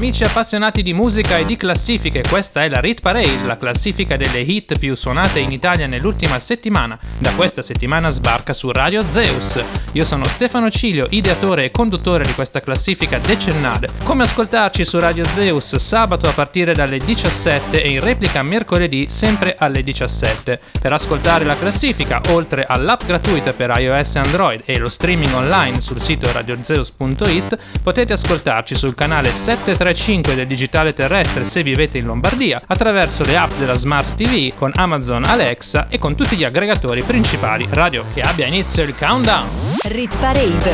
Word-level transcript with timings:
Amici 0.00 0.24
appassionati 0.24 0.82
di 0.82 0.94
musica 0.94 1.36
e 1.36 1.44
di 1.44 1.58
classifiche, 1.58 2.22
questa 2.26 2.64
è 2.64 2.70
la 2.70 2.80
Rit 2.80 3.02
Parade, 3.02 3.44
la 3.44 3.58
classifica 3.58 4.16
delle 4.16 4.38
hit 4.38 4.78
più 4.78 4.94
suonate 4.94 5.40
in 5.40 5.52
Italia 5.52 5.86
nell'ultima 5.86 6.40
settimana. 6.40 6.98
Da 7.18 7.30
questa 7.34 7.60
settimana 7.60 8.08
sbarca 8.08 8.54
su 8.54 8.72
Radio 8.72 9.02
Zeus. 9.02 9.62
Io 9.92 10.04
sono 10.06 10.24
Stefano 10.24 10.70
Cilio, 10.70 11.06
ideatore 11.10 11.66
e 11.66 11.70
conduttore 11.70 12.24
di 12.24 12.32
questa 12.32 12.62
classifica 12.62 13.18
decennale. 13.18 13.90
Come 14.04 14.22
ascoltarci 14.22 14.86
su 14.86 14.98
Radio 14.98 15.22
Zeus 15.26 15.76
sabato 15.76 16.26
a 16.26 16.32
partire 16.32 16.72
dalle 16.72 16.96
17 16.96 17.82
e 17.82 17.90
in 17.90 18.00
replica 18.00 18.42
mercoledì 18.42 19.06
sempre 19.10 19.54
alle 19.58 19.82
17. 19.82 20.60
Per 20.80 20.92
ascoltare 20.94 21.44
la 21.44 21.58
classifica, 21.58 22.22
oltre 22.30 22.64
all'app 22.64 23.04
gratuita 23.04 23.52
per 23.52 23.70
iOS 23.76 24.14
e 24.14 24.18
Android 24.18 24.62
e 24.64 24.78
lo 24.78 24.88
streaming 24.88 25.34
online 25.34 25.82
sul 25.82 26.00
sito 26.00 26.32
radiozeus.it, 26.32 27.58
potete 27.82 28.14
ascoltarci 28.14 28.74
sul 28.74 28.94
canale 28.94 29.28
73 29.28 29.88
5 29.94 30.34
del 30.34 30.46
digitale 30.46 30.92
terrestre 30.92 31.44
se 31.44 31.62
vivete 31.62 31.98
in 31.98 32.06
Lombardia, 32.06 32.62
attraverso 32.66 33.24
le 33.24 33.36
app 33.36 33.52
della 33.58 33.74
Smart 33.74 34.14
TV 34.14 34.52
con 34.56 34.72
Amazon 34.74 35.24
Alexa 35.24 35.88
e 35.88 35.98
con 35.98 36.14
tutti 36.14 36.36
gli 36.36 36.44
aggregatori 36.44 37.02
principali 37.02 37.66
radio 37.70 38.04
che 38.12 38.20
abbia 38.20 38.46
inizio 38.46 38.82
il 38.82 38.94
countdown. 38.96 39.48
Rit 39.84 40.16
Parade 40.18 40.72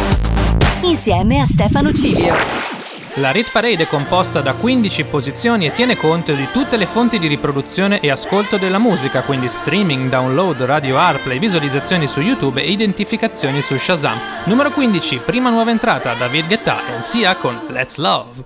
insieme 0.83 1.41
a 1.41 1.47
Stefano 1.47 1.93
Cilio. 1.93 2.35
La 3.19 3.31
Rit 3.31 3.51
Parade 3.51 3.85
è 3.85 3.87
composta 3.87 4.43
da 4.43 4.53
15 4.53 5.05
posizioni 5.05 5.65
e 5.65 5.73
tiene 5.73 5.97
conto 5.97 6.35
di 6.35 6.49
tutte 6.53 6.77
le 6.77 6.85
fonti 6.85 7.19
di 7.19 7.27
riproduzione 7.27 8.01
e 8.01 8.11
ascolto 8.11 8.59
della 8.59 8.79
musica, 8.79 9.23
quindi 9.23 9.49
streaming, 9.49 10.11
download, 10.11 10.61
radio 10.63 10.99
AirPlay, 10.99 11.39
visualizzazioni 11.39 12.07
su 12.07 12.21
YouTube 12.21 12.63
e 12.63 12.71
identificazioni 12.71 13.63
su 13.63 13.79
Shazam. 13.79 14.21
Numero 14.45 14.71
15, 14.71 15.23
prima 15.25 15.49
nuova 15.49 15.71
entrata, 15.71 16.13
David 16.13 16.47
Guetta 16.47 16.99
e 16.99 17.03
Sia 17.03 17.37
con 17.37 17.59
Let's 17.71 17.97
Love. 17.97 18.45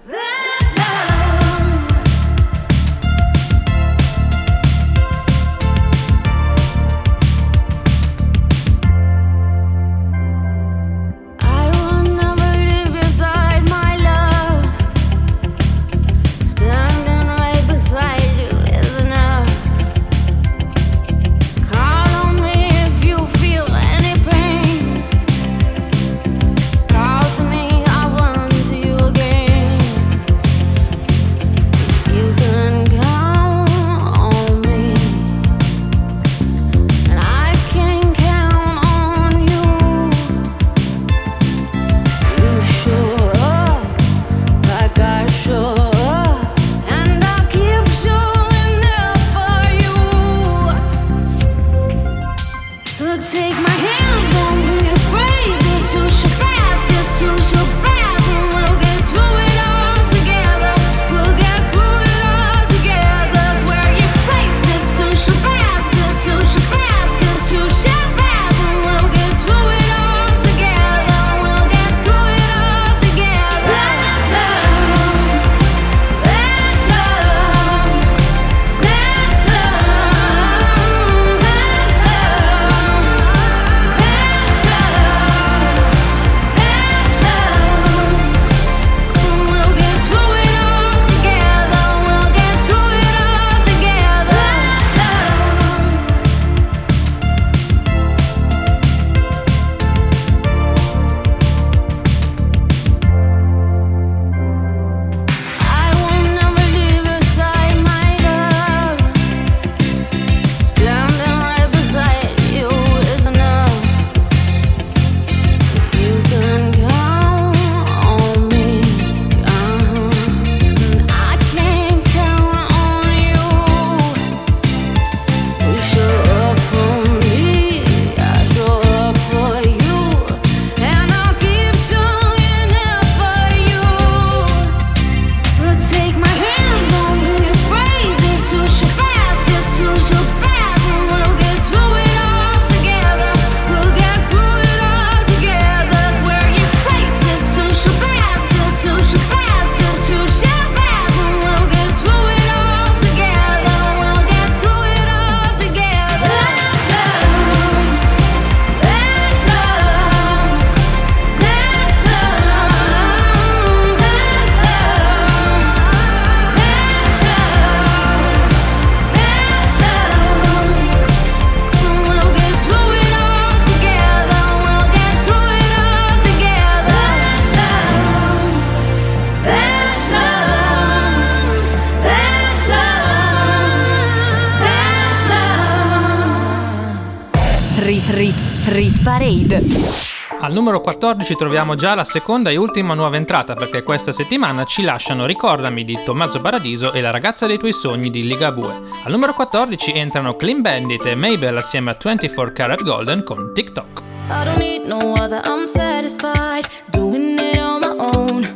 Numero 190.60 190.82
14 190.82 191.36
troviamo 191.36 191.74
già 191.74 191.94
la 191.94 192.04
seconda 192.04 192.50
e 192.50 192.56
ultima 192.56 192.92
nuova 192.92 193.16
entrata 193.16 193.54
perché 193.54 193.82
questa 193.82 194.12
settimana 194.12 194.64
ci 194.64 194.82
lasciano 194.82 195.24
Ricordami 195.24 195.86
di 195.86 195.98
Tommaso 196.04 196.38
Paradiso 196.42 196.92
e 196.92 197.00
La 197.00 197.10
ragazza 197.10 197.46
dei 197.46 197.56
tuoi 197.56 197.72
sogni 197.72 198.10
di 198.10 198.26
Ligabue. 198.26 198.82
Al 199.04 199.10
numero 199.10 199.32
14 199.32 199.92
entrano 199.92 200.36
Clean 200.36 200.60
Bandit 200.60 201.06
e 201.06 201.14
Mabel 201.14 201.56
assieme 201.56 201.92
a 201.92 201.96
24 201.98 202.52
Karat 202.52 202.82
Golden 202.82 203.24
con 203.24 203.52
TikTok. 203.54 204.02
I 204.28 204.44
don't 204.44 204.58
need 204.58 204.86
no 204.86 205.14
other, 205.14 205.40
I'm 205.46 205.64
satisfied 205.64 206.68
doing 206.90 207.38
it 207.38 207.58
on 207.58 207.80
my 207.80 207.96
own. 207.96 208.46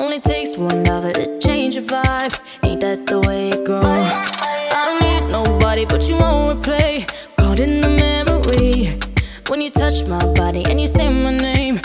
Only 0.00 0.18
takes 0.18 0.56
one 0.56 0.82
lover 0.82 1.12
to 1.12 1.38
change 1.38 1.76
your 1.76 1.84
vibe. 1.84 2.36
Ain't 2.64 2.80
that 2.80 3.06
the 3.06 3.20
way 3.28 3.50
it 3.50 3.64
goes? 3.64 3.84
I 3.84 4.84
don't 4.86 5.00
need 5.00 5.30
nobody 5.30 5.84
but 5.84 6.02
you 6.08 6.16
won't 6.16 6.60
replay. 6.64 7.06
Caught 7.36 7.60
in 7.60 7.80
the 7.80 7.86
memory. 7.86 8.03
When 9.54 9.60
you 9.60 9.70
touch 9.70 10.08
my 10.08 10.18
body 10.32 10.64
and 10.68 10.80
you 10.80 10.88
say 10.88 11.08
my 11.08 11.30
name. 11.30 11.80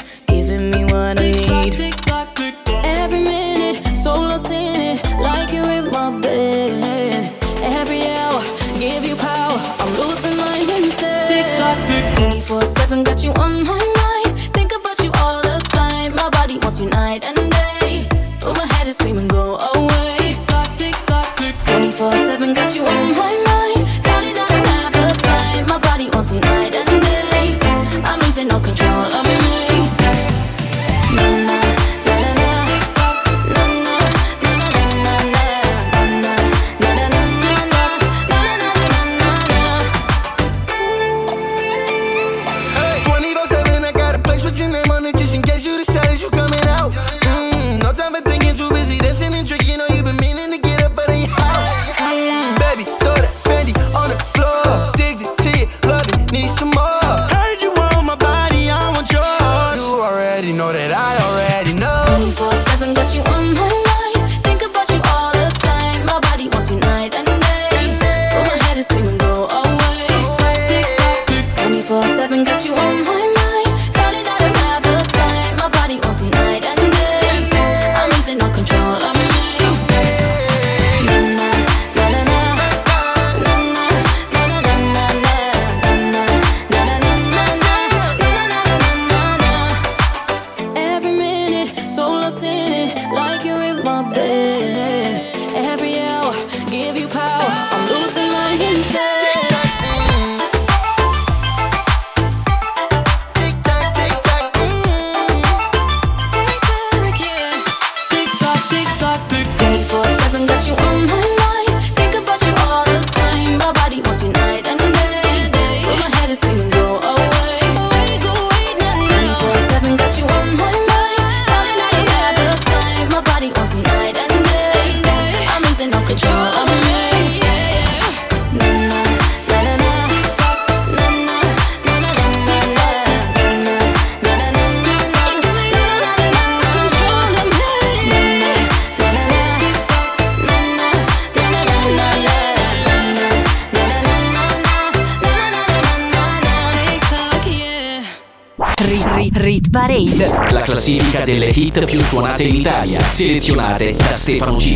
fatte 152.39 152.44
in 152.44 152.56
Italia, 152.56 153.00
selezionate 153.01 153.94
da 153.94 154.15
Stefano 154.15 154.56
G. 154.57 154.74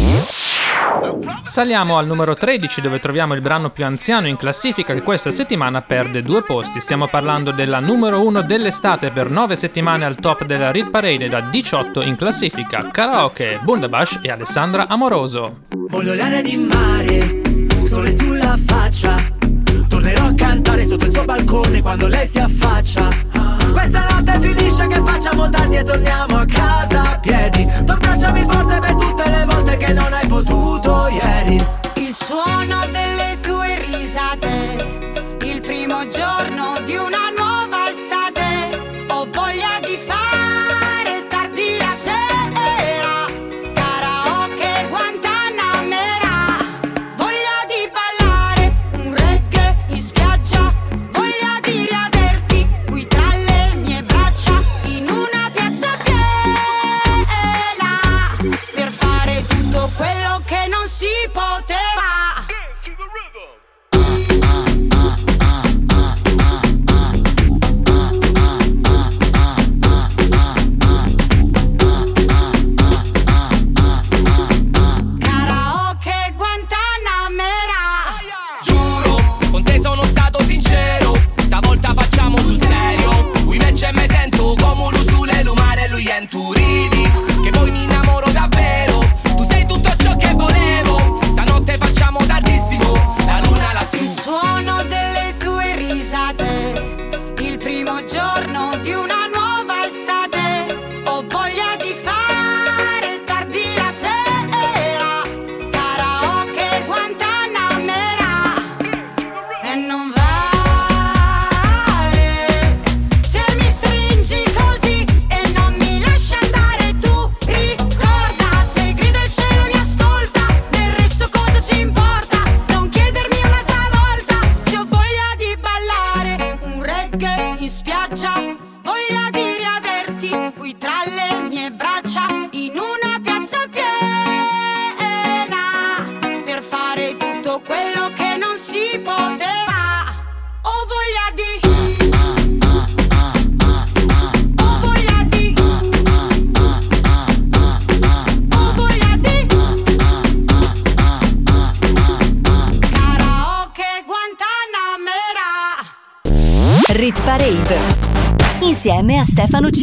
Saliamo 1.44 1.98
al 1.98 2.08
numero 2.08 2.36
13 2.36 2.82
dove 2.82 3.00
troviamo 3.00 3.34
il 3.36 3.42
brano 3.42 3.70
più 3.70 3.86
anziano 3.86 4.28
in 4.28 4.36
classifica 4.36 4.94
che 4.94 5.02
questa 5.02 5.32
settimana 5.32 5.82
perde 5.82 6.22
due 6.22 6.44
posti. 6.44 6.82
Stiamo 6.82 7.08
parlando 7.08 7.52
della 7.52 7.80
numero 7.80 8.22
1 8.26 8.42
dell'estate 8.42 9.12
per 9.12 9.30
9 9.30 9.56
settimane 9.56 10.04
al 10.04 10.18
top 10.18 10.46
della 10.46 10.72
Read 10.72 10.90
Parade 10.90 11.30
da 11.30 11.40
18 11.42 12.02
in 12.02 12.18
classifica. 12.18 12.90
Karaoke, 12.92 13.60
Bundabash 13.62 14.20
e 14.22 14.30
Alessandra 14.30 14.88
Amoroso. 14.88 15.62
Voglio 15.90 16.14
l'aria 16.16 16.42
di 16.42 16.58
mare, 16.58 17.42
sole 17.82 18.12
sulla 18.12 18.58
faccia. 18.66 19.16
Tornerò 19.88 20.26
a 20.26 20.34
cantare 20.34 20.84
sotto 20.84 21.06
il 21.06 21.14
suo 21.14 21.24
balcone 21.24 21.82
quando 21.82 22.08
lei 22.08 22.26
si 22.26 22.40
affaccia 22.40 23.33
questa 23.74 24.06
notte 24.12 24.40
finisce 24.40 24.88
che 24.88 25.02
facciamo 25.04 25.50
tardi 25.50 25.78
e 25.78 25.84
torniamo 25.84 26.38
a 26.38 26.46
casa 26.46 27.02
a 27.02 27.20
piedi. 27.20 27.68
Tornacciami 27.84 28.46
forte 28.48 28.80
per 28.80 28.96
tutte 28.96 29.30
le 29.30 29.46
volte 29.46 29.78
che 29.78 29.94
non 29.94 30.14
hai 30.14 30.28
potuto 30.28 31.08
ieri. 31.08 31.66
Il 31.96 32.14
suono 32.14 32.80
delle 32.92 33.40
tue 33.42 33.84
risate 33.92 35.03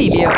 Consiglio. 0.01 0.31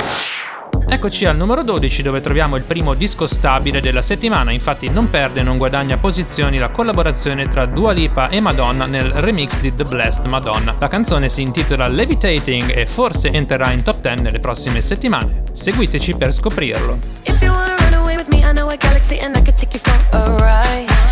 Eccoci 0.89 1.25
al 1.25 1.37
numero 1.37 1.63
12 1.63 2.03
dove 2.03 2.21
troviamo 2.21 2.57
il 2.57 2.65
primo 2.65 2.95
disco 2.95 3.29
stabile 3.29 3.81
della 3.81 4.03
settimana, 4.03 4.51
infatti 4.51 4.91
non 4.91 5.09
perde 5.09 5.39
e 5.39 5.43
non 5.45 5.57
guadagna 5.57 5.99
posizioni 5.99 6.59
la 6.59 6.71
collaborazione 6.71 7.45
tra 7.45 7.65
Dua 7.67 7.93
Lipa 7.93 8.29
e 8.29 8.41
Madonna 8.41 8.87
nel 8.87 9.13
remix 9.13 9.61
di 9.61 9.73
The 9.73 9.85
Blessed 9.85 10.25
Madonna. 10.27 10.75
La 10.81 10.89
canzone 10.89 11.29
si 11.29 11.43
intitola 11.43 11.87
Levitating 11.87 12.77
e 12.77 12.87
forse 12.87 13.29
entrerà 13.29 13.71
in 13.71 13.85
top 13.85 14.01
10 14.01 14.23
nelle 14.23 14.41
prossime 14.41 14.81
settimane. 14.81 15.45
Seguiteci 15.53 16.17
per 16.17 16.35
scoprirlo. 16.35 16.99
If 17.23 17.41
you 17.41 17.53
wanna 17.53 17.77
run 17.77 17.95
away 17.95 18.17
with 18.17 18.27
me, 18.31 18.39
I 18.39 18.53
know 18.53 18.69
a 18.69 18.77
galaxy 18.77 19.19
and 19.19 19.37
I 19.37 19.43
could 19.43 19.55
take 19.55 19.77
you 19.77 19.81
for 19.81 20.19
a 20.19 20.37
ride. 20.41 21.12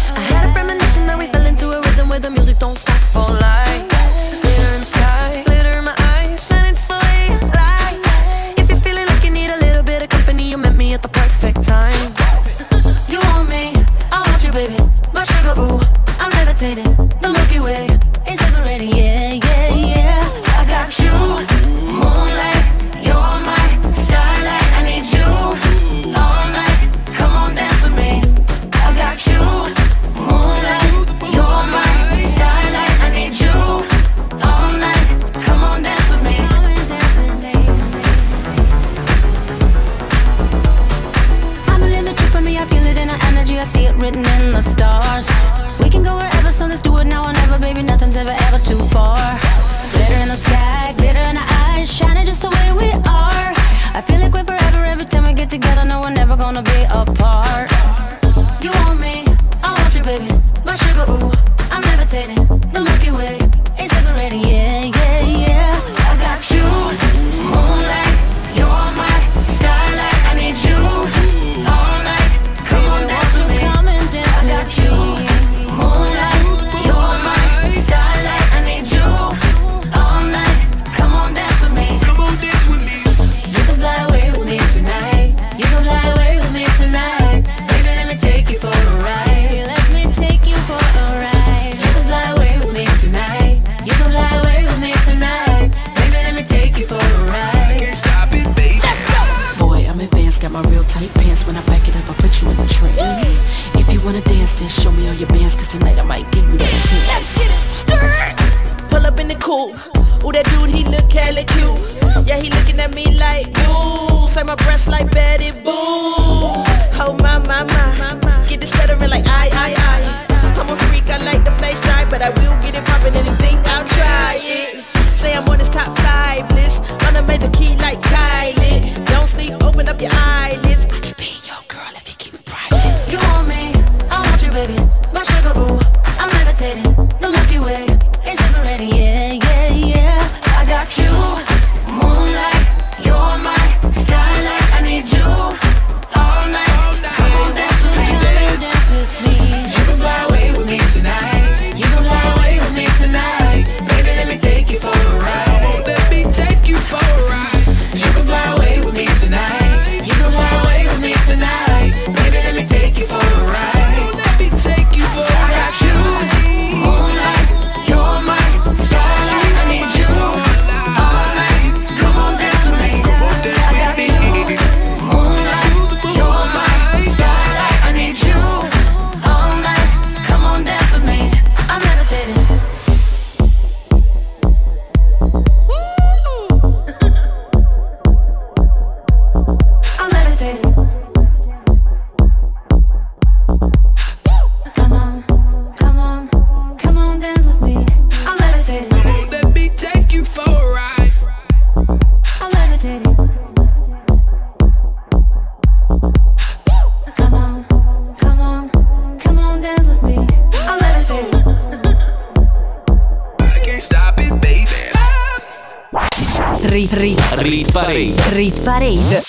Rit, 216.70 216.92
rit, 216.92 217.20
rit 217.38 217.72
parade. 217.72 218.14
Rit 218.28 218.62
parade. 218.62 219.20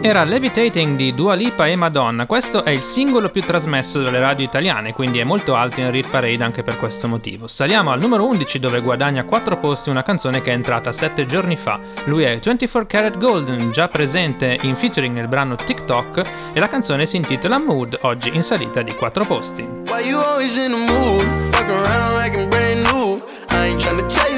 Era 0.00 0.24
Levitating 0.24 0.96
di 0.96 1.14
Dua 1.14 1.34
Lipa 1.34 1.68
e 1.68 1.76
Madonna, 1.76 2.26
questo 2.26 2.64
è 2.64 2.70
il 2.70 2.82
singolo 2.82 3.30
più 3.30 3.42
trasmesso 3.42 4.02
dalle 4.02 4.18
radio 4.18 4.44
italiane, 4.44 4.92
quindi 4.92 5.20
è 5.20 5.24
molto 5.24 5.54
alto 5.54 5.78
in 5.78 5.92
Rit 5.92 6.08
Parade 6.08 6.42
anche 6.42 6.64
per 6.64 6.76
questo 6.76 7.06
motivo. 7.06 7.46
Saliamo 7.46 7.92
al 7.92 8.00
numero 8.00 8.26
11 8.26 8.58
dove 8.58 8.80
guadagna 8.80 9.22
4 9.22 9.58
posti 9.58 9.88
una 9.88 10.02
canzone 10.02 10.40
che 10.40 10.50
è 10.50 10.54
entrata 10.54 10.90
7 10.90 11.26
giorni 11.26 11.56
fa. 11.56 11.78
Lui 12.06 12.24
è 12.24 12.36
24 12.40 12.86
Karat 12.86 13.18
Golden, 13.18 13.70
già 13.70 13.86
presente 13.86 14.58
in 14.62 14.74
featuring 14.74 15.14
nel 15.14 15.28
brano 15.28 15.54
TikTok 15.54 16.22
e 16.52 16.58
la 16.58 16.68
canzone 16.68 17.06
si 17.06 17.14
intitola 17.14 17.58
Mood, 17.58 17.98
oggi 18.02 18.34
in 18.34 18.42
salita 18.42 18.82
di 18.82 18.92
4 18.94 19.24
posti. 19.26 19.62
Why 19.62 20.08
you 20.08 20.20
always 20.20 20.56
in 20.56 20.72
the 20.72 20.92
mood? 20.92 21.40
Fuck 21.52 21.70
around 21.70 22.20
like 22.20 22.36
I'm 22.36 22.48
brand 22.48 22.84
new. 22.90 23.16
I 23.50 23.68
ain't 23.68 23.80
tryna 23.80 24.04
tell 24.08 24.32
you 24.32 24.37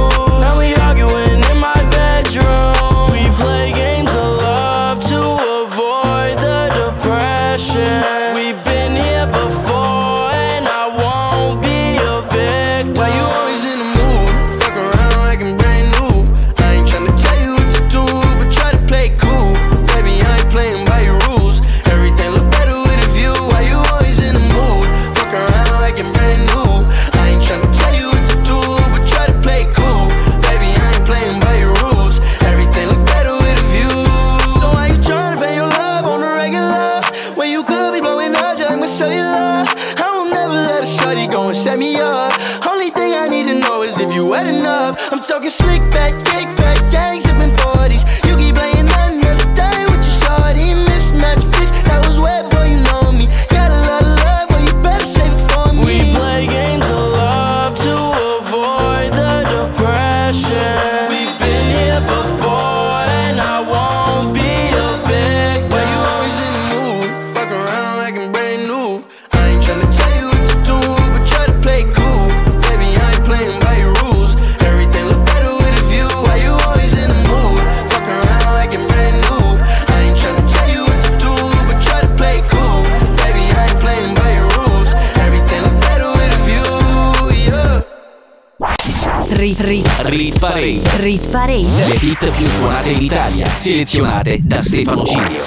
Hit 91.11 91.29
Parade. 91.29 91.87
Le 91.89 91.95
hit 91.95 92.37
più 92.37 92.45
suonate 92.45 92.91
in 92.91 93.01
Italia, 93.01 93.45
selezionate 93.45 94.39
da 94.43 94.61
Stefano 94.61 95.03
Cilio. 95.03 95.43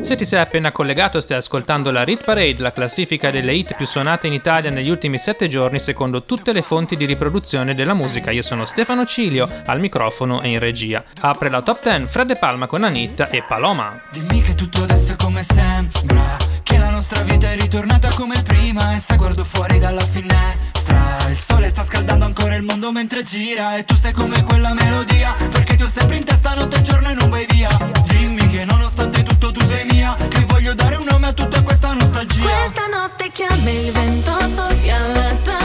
Se 0.00 0.16
ti 0.16 0.24
sei 0.24 0.40
appena 0.40 0.72
collegato 0.72 1.20
stai 1.20 1.36
ascoltando 1.36 1.90
la 1.90 2.04
Hit 2.06 2.24
Parade, 2.24 2.56
la 2.56 2.72
classifica 2.72 3.30
delle 3.30 3.52
hit 3.52 3.76
più 3.76 3.84
suonate 3.84 4.28
in 4.28 4.32
Italia 4.32 4.70
negli 4.70 4.88
ultimi 4.88 5.18
7 5.18 5.46
giorni 5.46 5.78
secondo 5.78 6.24
tutte 6.24 6.54
le 6.54 6.62
fonti 6.62 6.96
di 6.96 7.04
riproduzione 7.04 7.74
della 7.74 7.92
musica. 7.92 8.30
Io 8.30 8.40
sono 8.40 8.64
Stefano 8.64 9.04
Cilio, 9.04 9.46
al 9.66 9.78
microfono 9.78 10.40
e 10.40 10.48
in 10.48 10.58
regia. 10.58 11.04
Apre 11.20 11.50
la 11.50 11.60
top 11.60 11.82
10 11.82 12.06
Fred 12.06 12.28
De 12.28 12.36
Palma 12.36 12.66
con 12.66 12.82
Anitta 12.82 13.28
e 13.28 13.42
Paloma. 13.46 14.00
Dimmi 14.10 14.37
tutto 14.58 14.82
adesso 14.82 15.12
è 15.12 15.16
come 15.16 15.44
sembra 15.44 16.36
Che 16.64 16.78
la 16.78 16.90
nostra 16.90 17.22
vita 17.22 17.48
è 17.48 17.54
ritornata 17.54 18.10
come 18.10 18.42
prima 18.42 18.96
E 18.96 18.98
se 18.98 19.16
guardo 19.16 19.44
fuori 19.44 19.78
dalla 19.78 20.04
finestra 20.04 21.28
Il 21.30 21.38
sole 21.38 21.68
sta 21.68 21.84
scaldando 21.84 22.24
ancora 22.24 22.56
il 22.56 22.62
mondo 22.64 22.90
mentre 22.90 23.22
gira 23.22 23.76
E 23.76 23.84
tu 23.84 23.94
sei 23.94 24.12
come 24.12 24.42
quella 24.42 24.74
melodia 24.74 25.32
Perché 25.50 25.76
ti 25.76 25.84
ho 25.84 25.88
sempre 25.88 26.16
in 26.16 26.24
testa 26.24 26.54
notte 26.54 26.78
e 26.78 26.82
giorno 26.82 27.08
e 27.08 27.14
non 27.14 27.30
vai 27.30 27.46
via. 27.48 27.70
Dimmi 28.08 28.44
che 28.48 28.64
nonostante 28.64 29.22
tutto 29.22 29.52
tu 29.52 29.64
sei 29.64 29.86
mia 29.92 30.16
Che 30.16 30.44
voglio 30.46 30.74
dare 30.74 30.96
un 30.96 31.04
nome 31.08 31.28
a 31.28 31.32
tutta 31.32 31.62
questa 31.62 31.94
nostalgia. 31.94 32.42
Questa 32.42 32.86
notte 32.88 33.30
chiama 33.30 33.70
il 33.70 33.92
vento 33.92 34.36
soffia 34.40 35.06
la 35.06 35.34
tua 35.44 35.57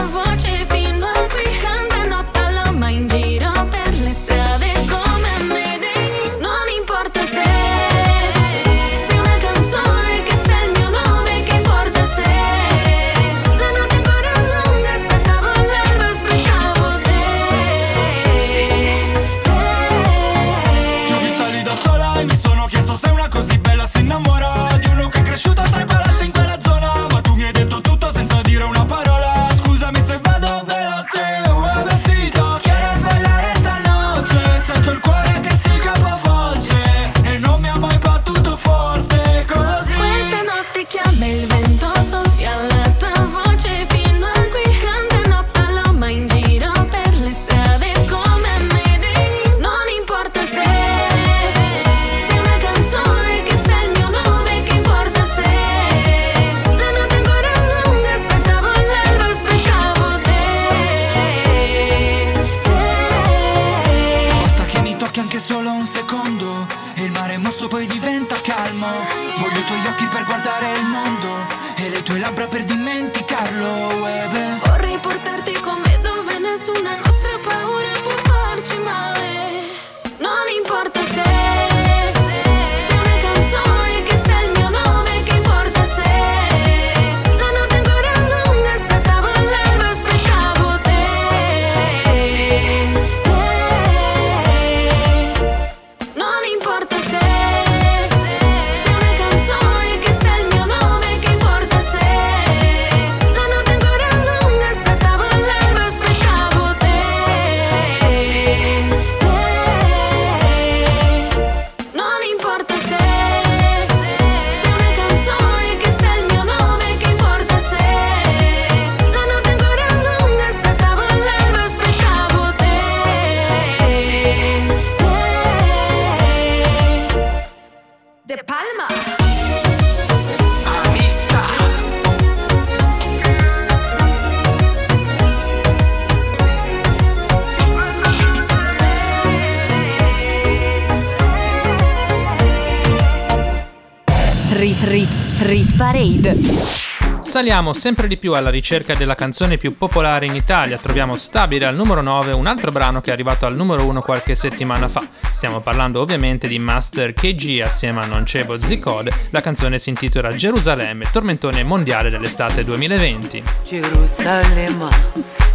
Saliamo 147.34 147.74
sempre 147.74 148.08
di 148.08 148.18
più 148.18 148.34
alla 148.34 148.52
ricerca 148.52 148.94
della 148.94 149.16
canzone 149.16 149.58
più 149.58 149.76
popolare 149.76 150.28
in 150.28 150.36
Italia, 150.36 150.78
troviamo 150.78 151.18
stabile 151.18 151.66
al 151.66 151.74
numero 151.74 152.02
9 152.02 152.32
un 152.32 152.46
altro 152.46 152.72
brano 152.72 153.02
che 153.02 153.10
è 153.10 153.14
arrivato 153.14 153.48
al 153.48 153.56
numero 153.56 153.84
1 153.88 154.04
qualche 154.04 154.36
settimana 154.36 154.88
fa. 154.88 155.02
Stiamo 155.34 155.60
parlando 155.60 156.00
ovviamente 156.00 156.48
di 156.48 156.60
Master 156.60 157.12
KG 157.14 157.62
assieme 157.64 158.02
a 158.02 158.06
Noncebo 158.06 158.62
Zicode, 158.62 159.12
la 159.32 159.42
canzone 159.42 159.80
si 159.80 159.90
intitola 159.90 160.30
Gerusalemme, 160.30 161.10
tormentone 161.12 161.64
mondiale 161.64 162.12
dell'estate 162.12 162.64
2020. 162.64 163.44
Gerusalemme, 163.66 164.90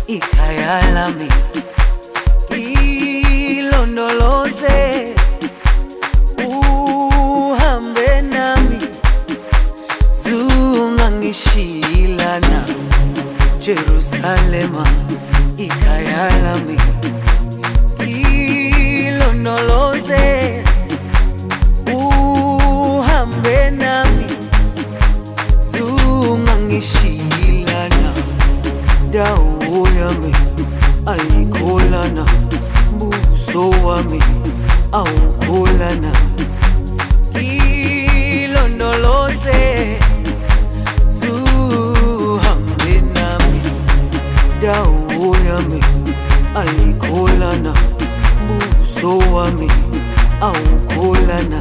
ikayalami, 0.07 1.29
ilondoloze. 3.55 5.08
ishilana 11.31 12.65
jerusalema 13.61 14.87
ikayalami. 15.59 16.79
Ilondoloze 19.07 20.25
uhambe 21.95 23.71
nami. 23.71 24.27
Zungangishilana 25.73 28.13
dawo 29.11 29.89
yami 30.01 30.33
ayikholana. 31.07 32.27
Mbuso 32.95 33.71
wami 33.71 34.23
awukholana. 34.93 36.13
Ilondoloze 38.45 39.98
dawo 44.69 45.37
yami 45.49 45.81
ayikholana 46.61 47.73
buso 48.47 49.13
wami 49.35 49.69
awukholana 50.49 51.61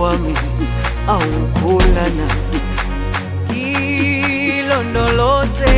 wami 0.00 0.34
au 1.08 1.22
kula 1.60 2.06
nami, 2.18 2.60
kilondoloze 3.48 5.76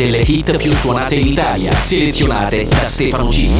delle 0.00 0.20
hit 0.20 0.56
più 0.56 0.72
suonate 0.72 1.16
in 1.16 1.26
Italia, 1.26 1.72
selezionate 1.72 2.64
da 2.64 2.88
Stefano 2.88 3.28
G. 3.28 3.50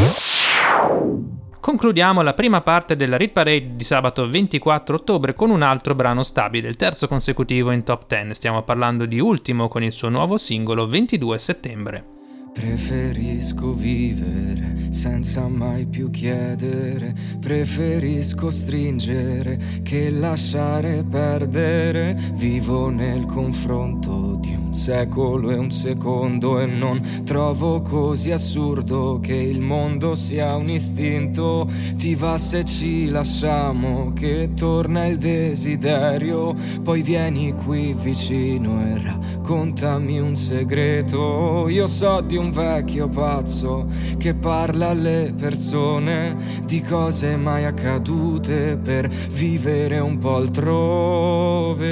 Concludiamo 1.61 2.23
la 2.23 2.33
prima 2.33 2.63
parte 2.63 2.97
della 2.97 3.19
Rit 3.19 3.33
Parade 3.33 3.77
di 3.77 3.85
sabato 3.85 4.27
24 4.27 4.97
ottobre 4.97 5.35
con 5.35 5.51
un 5.51 5.61
altro 5.61 5.95
brano 5.95 6.23
stabile, 6.23 6.69
il 6.69 6.77
terzo 6.77 7.07
consecutivo 7.09 7.73
in 7.73 7.83
top 7.83 8.07
10. 8.07 8.33
Stiamo 8.33 8.63
parlando 8.63 9.05
di 9.05 9.21
Ultimo 9.21 9.69
con 9.69 9.83
il 9.83 9.93
suo 9.93 10.09
nuovo 10.09 10.39
singolo 10.39 10.87
22 10.87 11.39
settembre. 11.39 12.05
Preferisco 12.53 13.73
vivere 13.73 14.89
senza 14.91 15.47
mai 15.47 15.87
più 15.87 16.11
chiedere, 16.11 17.15
preferisco 17.39 18.51
stringere 18.51 19.59
che 19.83 20.11
lasciare 20.11 21.05
perdere. 21.09 22.19
Vivo 22.35 22.91
nel 22.91 23.25
confronto 23.25 24.37
di 24.41 24.53
un 24.53 24.75
secolo 24.75 25.51
e 25.51 25.55
un 25.55 25.71
secondo 25.71 26.59
e 26.61 26.67
non 26.67 27.01
trovo 27.25 27.81
così 27.83 28.33
assurdo 28.33 29.21
che 29.21 29.35
il 29.35 29.61
mondo 29.61 30.15
sia 30.15 30.57
un 30.57 30.71
istinto. 30.71 31.69
Ti 31.97 32.15
va 32.17 32.37
se 32.37 32.65
ci 32.65 33.07
lasciamo 33.07 34.13
che 34.13 34.51
torna 34.55 35.07
il 35.07 35.19
desiderio, 35.19 36.55
poi 36.83 37.03
vieni 37.03 37.55
qui 37.55 37.95
vicino 37.95 38.83
e 38.83 38.99
raccontami 39.03 40.19
un 40.19 40.35
segreto. 40.35 41.69
Io 41.69 41.87
so 41.87 42.21
di 42.21 42.37
un 42.41 42.51
vecchio 42.53 43.09
pazzo 43.09 43.87
che 44.17 44.35
parla 44.35 44.89
alle 44.89 45.35
persone 45.39 46.37
di 46.65 46.81
cose 46.83 47.37
mai 47.37 47.65
accadute 47.65 48.79
per 48.83 49.09
vivere 49.09 49.99
un 49.99 50.17
po' 50.19 50.37
altrove. 50.37 51.89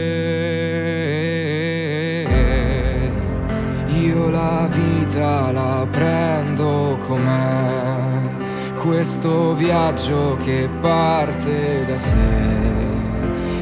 Io 4.01 4.31
la 4.31 4.69
vita 4.71 5.53
la 5.53 5.87
prendo 5.91 6.99
com'è, 7.07 8.75
questo 8.77 9.53
viaggio 9.55 10.37
che 10.43 10.69
parte 10.81 11.85
da 11.85 11.97
sé 11.97 12.57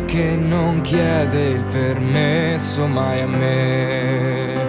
che 0.07 0.37
non 0.37 0.81
chiede 0.83 1.49
il 1.49 1.65
permesso 1.65 2.87
mai 2.87 3.21
a 3.21 3.27
me. 3.27 4.66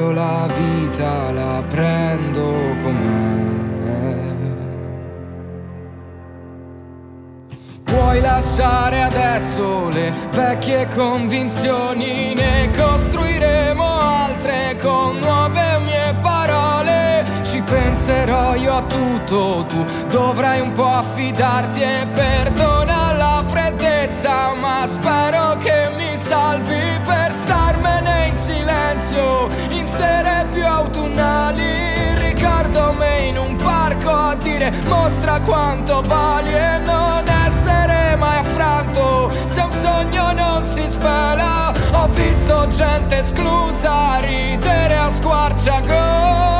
Io 0.00 0.12
la 0.12 0.48
vita 0.54 1.30
la 1.30 1.62
prendo 1.68 2.46
com'è. 2.82 4.16
Puoi 7.84 8.20
lasciare 8.22 9.02
adesso 9.02 9.88
le 9.90 10.10
vecchie 10.30 10.88
convinzioni, 10.94 12.32
ne 12.32 12.70
costruiremo 12.74 13.84
altre 13.84 14.78
con 14.80 15.18
nuove 15.18 15.78
mie 15.84 16.14
parole. 16.22 17.26
Ci 17.42 17.60
penserò 17.60 18.54
io 18.54 18.76
a 18.76 18.82
tutto, 18.82 19.66
tu 19.68 19.84
dovrai 20.08 20.60
un 20.60 20.72
po' 20.72 20.88
affidarti 20.88 21.82
e 21.82 22.06
perdona 22.10 23.12
la 23.12 23.44
freddezza, 23.46 24.54
ma 24.58 24.86
spero 24.86 25.58
che 25.58 25.90
mi 25.98 26.16
salvi 26.16 26.89
autunnali. 30.80 32.14
Ricordo 32.14 32.92
me 32.98 33.28
in 33.28 33.38
un 33.38 33.56
parco 33.56 34.10
a 34.10 34.34
dire 34.34 34.72
mostra 34.86 35.40
quanto 35.40 36.02
vali 36.02 36.52
e 36.52 36.78
non 36.84 37.22
essere 37.46 38.16
mai 38.16 38.38
affranto 38.38 39.30
se 39.46 39.60
un 39.60 39.72
sogno 39.72 40.32
non 40.32 40.64
si 40.64 40.82
svela. 40.86 41.72
Ho 41.92 42.08
visto 42.08 42.66
gente 42.68 43.18
esclusa 43.18 44.18
ridere 44.20 44.96
a 44.96 45.12
squarciagola. 45.12 46.59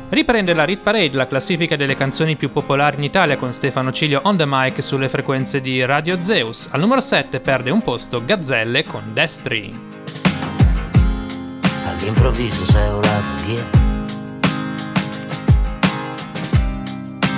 Riprende 0.11 0.53
la 0.53 0.65
Rit 0.65 0.81
Parade, 0.81 1.15
la 1.15 1.25
classifica 1.25 1.77
delle 1.77 1.95
canzoni 1.95 2.35
più 2.35 2.51
popolari 2.51 2.97
in 2.97 3.03
Italia 3.03 3.37
con 3.37 3.53
Stefano 3.53 3.93
Cilio 3.93 4.19
on 4.25 4.35
the 4.35 4.43
mic 4.45 4.83
sulle 4.83 5.07
frequenze 5.07 5.61
di 5.61 5.85
Radio 5.85 6.21
Zeus. 6.21 6.67
Al 6.69 6.81
numero 6.81 6.99
7 6.99 7.39
perde 7.39 7.69
un 7.69 7.81
posto 7.81 8.21
Gazzelle 8.25 8.83
con 8.83 9.13
Destri. 9.13 9.73
All'improvviso 11.85 12.65
sei 12.65 12.89
volata 12.89 13.35
via 13.45 13.63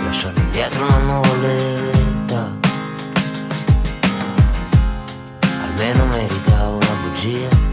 Lasciando 0.04 0.40
indietro 0.40 0.86
una 0.86 0.98
nuvoletta 0.98 2.58
Almeno 5.62 6.06
merita 6.08 6.70
una 6.70 6.96
bugia 7.04 7.73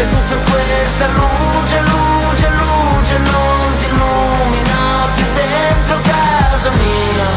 Se 0.00 0.08
tutta 0.08 0.36
questa 0.50 1.06
luce, 1.08 1.80
luce, 1.80 2.48
luce 2.48 3.18
non 3.18 3.76
ti 3.76 3.84
illumina 3.84 4.78
più 5.14 5.24
dentro 5.34 6.00
casa 6.00 6.70
mia. 6.70 7.28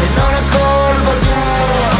E 0.00 0.06
non 0.16 0.32
è 0.32 0.42
colpa 0.56 1.12
tua 1.26 1.90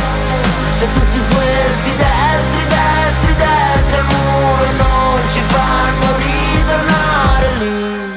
Se 0.73 0.87
tutti 0.93 1.21
questi 1.35 1.97
destri, 1.97 2.65
destri, 2.77 3.35
destri 3.35 3.97
al 3.99 4.05
muro 4.05 4.65
Non 4.85 5.29
ci 5.29 5.41
fanno 5.41 6.07
ritornare 6.17 7.57
lì 7.59 8.13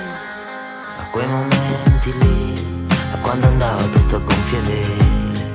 A 0.99 1.03
quei 1.09 1.25
momenti 1.25 2.13
lì 2.19 2.87
A 3.13 3.17
quando 3.17 3.47
andava 3.47 3.81
tutto 3.85 4.17
a 4.17 4.19
gonfie 4.19 4.61
vele 4.61 5.49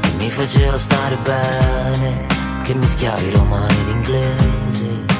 E 0.00 0.10
mi 0.16 0.28
faceva 0.28 0.76
stare 0.76 1.16
bene 1.18 2.26
Che 2.64 2.74
mischiavi 2.74 3.30
romani 3.30 3.80
ed 3.80 3.88
inglese 3.88 5.11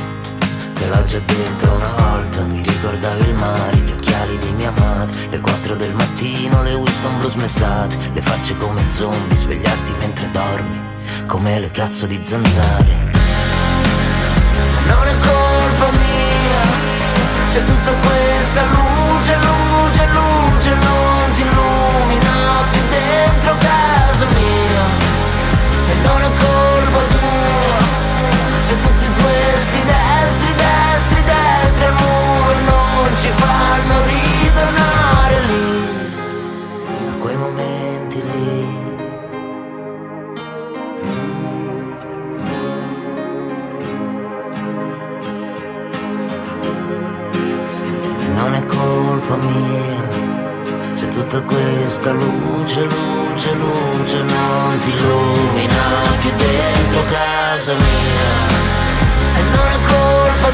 Te 0.74 0.88
l'ho 0.88 1.04
già 1.04 1.18
detto 1.18 1.72
una 1.72 1.94
volta, 1.96 2.42
mi 2.44 2.62
ricordavi 2.62 3.28
il 3.28 3.35
mare, 3.35 3.76
gli 3.76 3.90
occhiali 3.90 4.38
di 4.38 4.52
mia 4.52 4.70
madre, 4.70 5.28
le 5.30 5.40
4 5.40 5.74
del 5.76 5.94
mattino, 5.94 6.62
le 6.62 6.74
Winston 6.74 7.18
blu 7.18 7.28
smezzate, 7.28 7.96
le 8.12 8.22
facce 8.22 8.56
come 8.56 8.88
zombie, 8.90 9.37
svegliarti 9.37 9.92
mentre 9.98 10.30
dormi, 10.30 10.80
come 11.26 11.61
le 11.61 11.70
cazzo 11.70 12.06
di 12.06 12.20
zanzare. 12.22 13.11
Non 14.87 15.06
è 15.06 15.14
colpa 15.20 15.90
mia, 15.90 16.62
se 17.48 17.64
tutta 17.64 17.92
questa 17.92 18.62
luce, 18.70 18.91
questi 29.72 29.85
destri, 29.87 30.54
destri, 30.54 31.22
destri 31.22 31.85
al 31.85 31.94
muro 31.94 32.54
non 32.70 33.16
ci 33.16 33.30
fanno 33.30 33.94
ritornare 34.06 35.40
lì, 35.46 35.64
a 37.08 37.14
quei 37.18 37.37
momenti 37.37 38.22
lì. 38.30 38.80
E 48.18 48.28
non 48.35 48.54
è 48.54 48.66
colpa 48.66 49.37
mia 49.37 50.20
se 50.94 51.08
tutta 51.08 51.40
questa 51.40 52.12
luce, 52.12 52.85
luce, 52.85 53.54
luce 53.54 54.22
non 54.22 54.78
ti 54.80 54.90
illumina 54.90 55.82
più 56.20 56.30
dentro 56.37 57.04
casa 57.04 57.72
mia. 57.72 58.51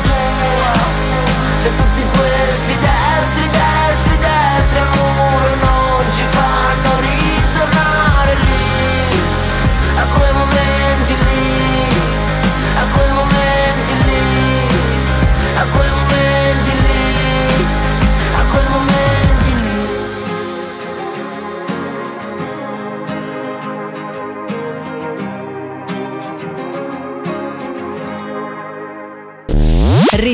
Tua. 0.02 0.72
Se 1.58 1.74
tutti 1.74 2.04
questi 2.04 2.78
destri, 2.78 2.97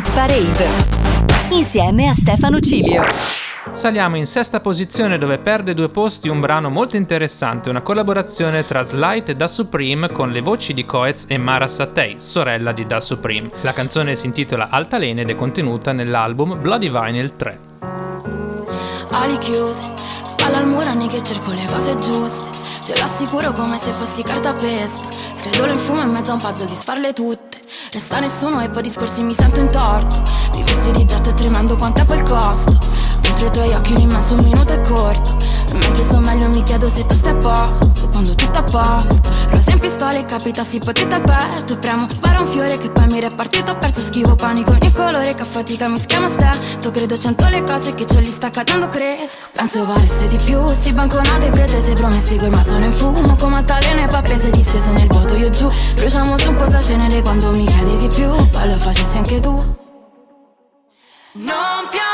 Rit 0.05 0.13
Parade. 0.13 0.67
Insieme 1.51 2.09
a 2.09 2.13
Stefano 2.13 2.61
Cilio. 2.61 3.03
Saliamo 3.73 4.17
in 4.17 4.27
sesta 4.27 4.61
posizione 4.61 5.17
dove 5.19 5.39
perde 5.39 5.73
due 5.73 5.89
posti 5.89 6.29
un 6.29 6.41
brano 6.41 6.69
molto 6.69 6.97
interessante, 6.97 7.71
una 7.71 7.81
collaborazione 7.81 8.67
tra 8.67 8.83
Slight 8.83 9.31
e 9.31 9.37
Da 9.37 9.49
Supreme 9.49 10.11
con 10.11 10.31
le 10.31 10.41
voci 10.41 10.75
di 10.75 10.85
Coez 10.85 11.25
e 11.29 11.39
Mara 11.39 11.69
Satei, 11.69 12.17
sorella 12.19 12.73
di 12.73 12.87
Da 12.87 13.01
Supreme. 13.01 13.51
La 13.63 13.73
canzone 13.73 14.15
si 14.15 14.27
intitola 14.27 14.69
Altalene 14.69 15.23
ed 15.23 15.31
è 15.31 15.35
contenuta 15.35 15.93
nell'album 15.93 16.61
Bloody 16.61 16.91
Vinyl 16.91 17.37
3. 17.37 17.59
ali 19.11 19.39
chiuse 19.39 20.04
Spalla 20.27 20.57
al 20.57 20.67
muro 20.67 20.89
anni 20.89 21.09
che 21.09 21.23
cerco 21.23 21.51
le 21.53 21.65
cose 21.67 21.97
giuste. 21.99 22.49
Te 22.85 22.97
lo 22.97 23.05
assicuro 23.05 23.53
come 23.53 23.79
se 23.79 23.93
fossi 23.93 24.23
cartapesta 24.23 25.09
Scredolo 25.11 25.73
in 25.73 25.79
fumo 25.79 26.01
in 26.01 26.11
mezzo 26.11 26.31
a 26.31 26.35
un 26.35 26.41
puzzle 26.41 26.67
di 26.67 26.75
sfarle 26.75 27.13
tutte. 27.13 27.61
Resta 27.93 28.19
nessuno 28.21 28.63
e 28.63 28.71
poi 28.71 28.83
discorsi 28.83 29.23
mi 29.23 29.35
sento 29.35 29.61
in 29.61 29.69
torto. 29.69 30.23
Vivessi 30.53 30.91
di 30.93 31.05
getto 31.05 31.31
e 31.31 31.35
tremando 31.35 31.77
quanto 31.77 32.01
è 32.01 32.15
il 32.15 32.23
costo. 32.23 32.79
Mentre 33.23 33.47
i 33.47 33.51
tuoi 33.51 33.73
occhi 33.75 33.93
un 33.93 34.01
immenso 34.01 34.37
minuto 34.37 34.73
è 34.73 34.81
corto. 34.81 35.37
E 35.39 35.44
mentre 35.75 36.03
sto 36.03 36.21
meglio 36.21 36.49
mi 36.49 36.63
chiedo 36.63 36.89
se 36.89 37.05
tu 37.07 37.15
stai 37.15 37.33
a 37.33 37.35
posto. 37.37 38.09
Quando 38.09 38.35
tutto 38.35 38.59
a 38.59 38.63
posto 38.63 39.29
Rosa 39.49 39.73
in 39.73 39.79
pistola 39.79 40.17
e 40.17 40.25
capitassi 40.25 40.79
potete 40.79 41.15
aperto 41.15 41.77
premo, 41.79 42.07
spara 42.13 42.41
un 42.41 42.47
fiore 42.47 42.79
che 42.79 42.91
poi 42.91 43.07
mi 43.07 43.19
è 43.19 43.35
partito. 43.35 43.73
Ho 43.73 43.77
perso 43.77 44.01
schivo 44.01 44.35
panico 44.35 44.71
ogni 44.71 44.93
colore 44.93 45.35
che 45.35 45.43
a 45.43 45.45
fatica 45.45 45.89
mi 45.89 45.99
schiama 45.99 46.29
stento 46.29 46.91
Credo 46.91 47.17
cento 47.17 47.49
le 47.49 47.63
cose 47.65 47.95
che 47.95 48.07
ce 48.07 48.21
li 48.21 48.31
sta 48.31 48.51
cadendo 48.51 48.89
cresco. 48.89 49.49
Penso 49.53 49.85
valesse 49.85 50.29
di 50.29 50.37
più, 50.45 50.73
si 50.73 50.93
banconate 50.93 51.51
pretese 51.51 51.95
promessi 51.95 52.39
quel 52.39 52.51
ma 52.51 52.63
sono 52.63 52.85
in 52.85 52.93
fumo 52.93 53.35
Come 53.37 53.57
altalene 53.57 54.07
pappese 54.09 54.51
distese 54.51 54.93
nel 54.93 55.09
vuoto 55.09 55.35
io 55.35 55.51
giù. 55.51 55.71
Bruciamo 55.95 56.39
su 56.39 56.51
un 56.51 56.57
po' 56.57 56.69
sa 56.69 56.81
cenere 56.81 57.21
quando 57.23 57.51
mi 57.51 57.67
chiedi 57.67 57.97
di 57.97 58.09
più 58.09 58.29
Poi 58.51 58.69
lo 58.69 58.77
facessi 58.77 59.19
anche 59.19 59.41
tu. 59.41 59.53
Non 61.37 61.89
piove 61.91 62.14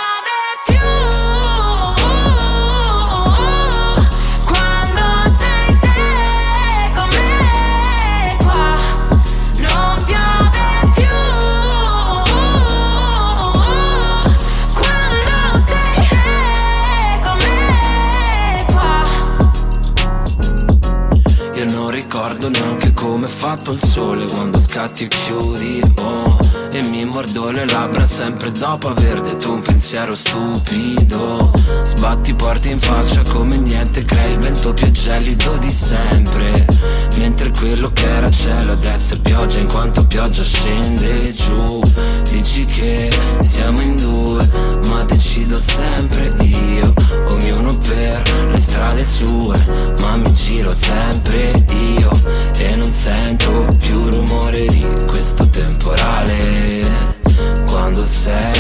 fatto 23.41 23.71
il 23.71 23.83
sole 23.83 24.27
quando 24.27 24.59
scatti 24.59 25.05
e 25.05 25.09
chiudi, 25.09 25.81
oh 26.03 26.50
E 26.73 26.85
mi 26.85 27.05
mordo 27.05 27.51
le 27.51 27.67
labbra 27.67 28.07
sempre 28.07 28.53
dopo 28.53 28.89
aver 28.89 29.21
detto 29.23 29.51
un 29.51 29.61
pensiero 29.61 30.15
stupido. 30.15 31.51
Batti 31.99 32.33
porti 32.35 32.71
in 32.71 32.79
faccia 32.79 33.23
come 33.23 33.57
niente 33.57 34.05
Crei 34.05 34.33
il 34.33 34.39
vento 34.39 34.73
più 34.73 34.89
gelido 34.93 35.57
di 35.59 35.73
sempre. 35.73 36.65
Mentre 37.17 37.51
quello 37.51 37.91
che 37.93 38.09
era 38.09 38.31
cielo 38.31 38.73
adesso 38.73 39.15
è 39.15 39.19
pioggia 39.19 39.59
In 39.59 39.67
quanto 39.67 40.07
pioggia 40.07 40.45
scende 40.45 41.33
giù. 41.33 41.83
Dici 42.31 42.65
che 42.67 43.11
siamo 43.41 43.81
in 43.81 43.97
due 43.97 44.49
Ma 44.87 45.03
decido 45.03 45.59
sempre 45.59 46.33
io. 46.45 46.95
Ognuno 47.27 47.77
per 47.79 48.49
le 48.49 48.59
strade 48.59 49.05
sue 49.05 49.59
Ma 49.99 50.15
mi 50.17 50.33
giro 50.33 50.73
sempre 50.73 51.65
io. 51.99 52.11
E 52.59 52.77
non 52.77 52.93
sento 52.93 53.67
più 53.81 54.09
rumore 54.09 54.67
di 54.67 54.87
questo 55.07 55.49
temporale 55.49 56.60
Quando 57.67 58.03
sei 58.03 58.53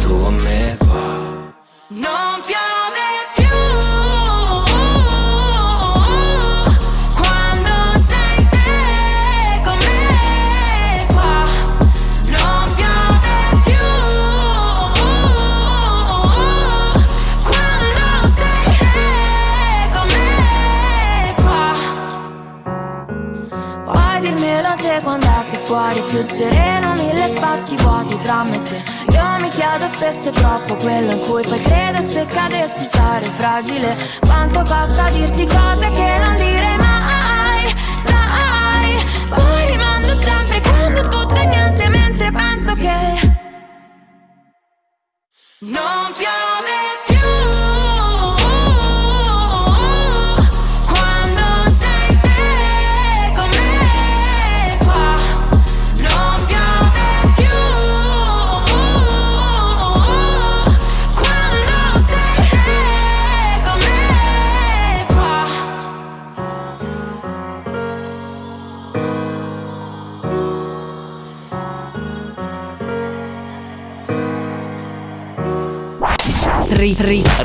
tu 0.00 0.16
con 0.16 0.34
me 0.34 0.76
qua 0.78 1.54
Non 1.88 2.40
piove 2.46 3.06
più 3.34 3.58
quando 7.14 7.74
sei 8.06 8.48
te 8.50 9.60
con 9.64 9.78
qua. 11.14 11.36
Non 12.26 12.64
piove 12.74 13.34
più 13.64 13.86
quando 17.42 18.06
sei 18.36 18.70
te 18.94 19.10
con 19.92 20.06
me 20.14 20.30
qua. 21.42 21.68
Puoi 23.84 24.16
dirmelo 24.20 24.70
te 24.80 24.94
quando 25.02 25.26
è 25.26 25.28
che 25.50 25.56
fuori 25.56 26.00
più 26.08 26.20
sereno 26.20 26.77
spazi 27.68 27.76
vuoti 27.76 28.18
tra 28.20 28.44
me 28.44 28.56
e 28.56 28.62
te. 28.62 28.82
Io 29.12 29.36
mi 29.40 29.48
chiedo 29.48 29.84
spesso 29.86 30.30
è 30.30 30.32
troppo 30.32 30.76
quello 30.76 31.12
in 31.12 31.20
cui 31.20 31.42
poi 31.42 31.60
credo 31.60 32.00
Se 32.00 32.24
cadessi 32.26 32.88
sarei 32.90 33.28
fragile. 33.28 33.96
Quanto 34.20 34.60
costa 34.60 35.10
dirti 35.10 35.27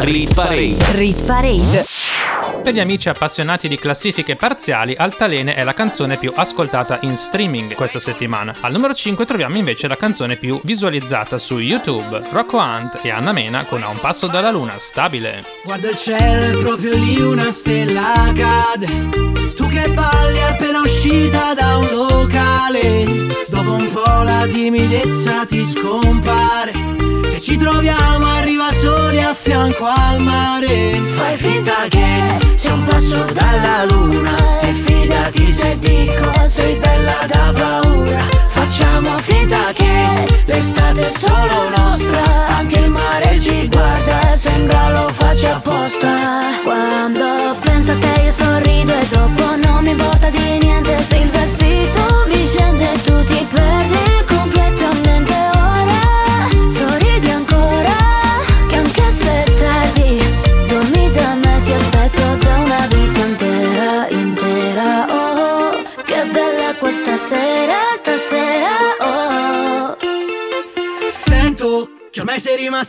Rit, 0.03 0.33
Parade. 0.33 0.75
rit 0.97 1.23
parade. 1.25 1.85
Per 2.61 2.73
gli 2.73 2.79
amici 2.81 3.07
appassionati 3.07 3.69
di 3.69 3.77
classifiche 3.77 4.35
parziali, 4.35 4.95
Altalene 4.97 5.55
è 5.55 5.63
la 5.63 5.73
canzone 5.73 6.17
più 6.17 6.33
ascoltata 6.35 6.99
in 7.03 7.15
streaming 7.15 7.73
questa 7.73 7.99
settimana. 7.99 8.53
Al 8.59 8.73
numero 8.73 8.93
5 8.93 9.25
troviamo 9.25 9.55
invece 9.55 9.87
la 9.87 9.95
canzone 9.95 10.35
più 10.35 10.59
visualizzata 10.65 11.37
su 11.37 11.57
YouTube, 11.57 12.21
Rocco 12.31 12.57
Hunt 12.57 12.99
e 13.01 13.11
Anna 13.11 13.31
Mena 13.31 13.65
con 13.65 13.81
A 13.81 13.87
un 13.87 13.99
passo 14.01 14.27
dalla 14.27 14.51
luna, 14.51 14.77
stabile. 14.77 15.41
Guarda 15.63 15.89
il 15.89 15.95
cielo, 15.95 16.59
è 16.59 16.61
proprio 16.61 16.97
lì 16.97 17.21
una 17.21 17.49
stella 17.49 18.29
cade. 18.35 18.87
Tu 19.55 19.67
che 19.67 19.89
balli 19.93 20.41
appena 20.41 20.81
uscita 20.81 21.53
da 21.53 21.77
un 21.77 21.87
locale. 21.89 23.05
Dopo 23.47 23.71
un 23.71 23.89
po' 23.89 24.23
la 24.23 24.45
timidezza 24.47 25.45
ti 25.45 25.65
scompare. 25.65 27.12
E 27.33 27.41
ci 27.41 27.57
troviamo, 27.57 28.27
arriva 28.27 28.71
soli 28.71 29.19
a 29.19 29.33
fianco 29.33 29.85
al 29.85 30.21
mare. 30.21 31.01
Fai 31.15 31.35
finta 31.35 31.87
che 31.89 32.37
sia 32.53 32.73
un 32.73 32.83
passo 32.83 33.25
dalla 33.33 33.85
luna. 33.89 34.61
E 34.61 34.71
fidati 34.71 35.51
se 35.51 35.79
dico, 35.79 36.31
sei 36.45 36.75
bella 36.75 37.25
da 37.25 37.51
paura. 37.51 38.19
Facciamo 38.45 39.17
finta 39.17 39.71
che 39.73 40.43
l'estate 40.45 41.07
è 41.07 41.09
solo 41.09 41.69
nostra. 41.75 42.21
Anche 42.49 42.77
il 42.77 42.91
mare 42.91 43.39
ci 43.39 43.67
guarda, 43.67 44.35
sembra 44.35 44.91
lo 44.91 45.07
faccia 45.07 45.55
apposta. 45.55 46.61
Quando 46.63 47.57
penso 47.61 47.93
a 47.93 47.95
te 47.95 48.21
io 48.25 48.31
sorrido 48.31 48.93
e 48.93 49.07
dopo 49.09 49.55
non 49.55 49.83
mi 49.83 49.89
importa 49.89 50.29
di 50.29 50.59
niente 50.59 50.97
Se 51.01 51.17
il 51.17 51.29
vestito 51.31 52.22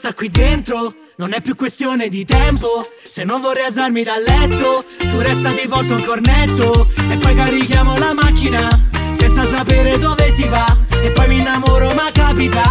rimasta 0.04 0.14
qui 0.14 0.28
dentro 0.28 0.94
Non 1.16 1.32
è 1.32 1.40
più 1.40 1.54
questione 1.54 2.08
di 2.08 2.24
tempo. 2.24 2.86
Se 3.02 3.24
non 3.24 3.40
vorrei 3.40 3.64
alzarmi 3.64 4.02
dal 4.02 4.22
letto 4.22 4.84
Tu 4.98 5.18
resta 5.20 5.50
ti 5.52 5.66
porto 5.66 5.94
un 5.94 6.04
cornetto 6.04 6.88
E 7.08 7.16
poi 7.16 7.34
carichiamo 7.34 7.96
la 7.96 8.12
macchina 8.12 8.68
Senza 9.12 9.46
sapere 9.46 9.98
dove 9.98 10.30
si 10.30 10.46
va. 10.48 10.66
E 11.02 11.10
poi 11.12 11.28
mi 11.28 11.38
innamoro 11.38 11.94
ma 11.94 12.10
capita. 12.12 12.62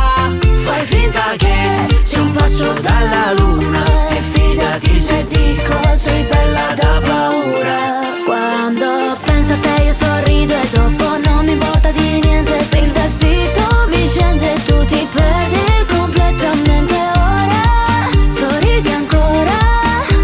Fai 0.63 0.85
finta 0.85 1.33
che 1.37 1.87
sia 2.03 2.21
un 2.21 2.31
passo 2.31 2.73
dalla 2.73 3.33
luna 3.35 3.83
E 4.09 4.21
fidati 4.21 4.99
se 4.99 5.25
dico 5.27 5.95
sei 5.95 6.23
bella 6.25 6.73
da 6.75 7.01
paura. 7.03 8.21
Quando 8.25 9.17
penso 9.25 9.53
a 9.53 9.57
te 9.57 9.83
io 9.83 9.93
sorrido 9.93 10.53
e 10.53 10.69
dopo 10.71 11.17
non 11.23 11.45
mi 11.45 11.53
importa 11.53 11.89
di 11.91 12.19
niente. 12.19 12.63
Se 12.63 12.77
il 12.77 12.91
vestito 12.91 13.87
mi 13.87 14.07
scende 14.07 14.53
tu 14.65 14.85
ti 14.85 15.07
perdi 15.11 15.85
completamente 15.87 17.22
Sorridi 18.73 18.89
ancora 18.89 19.57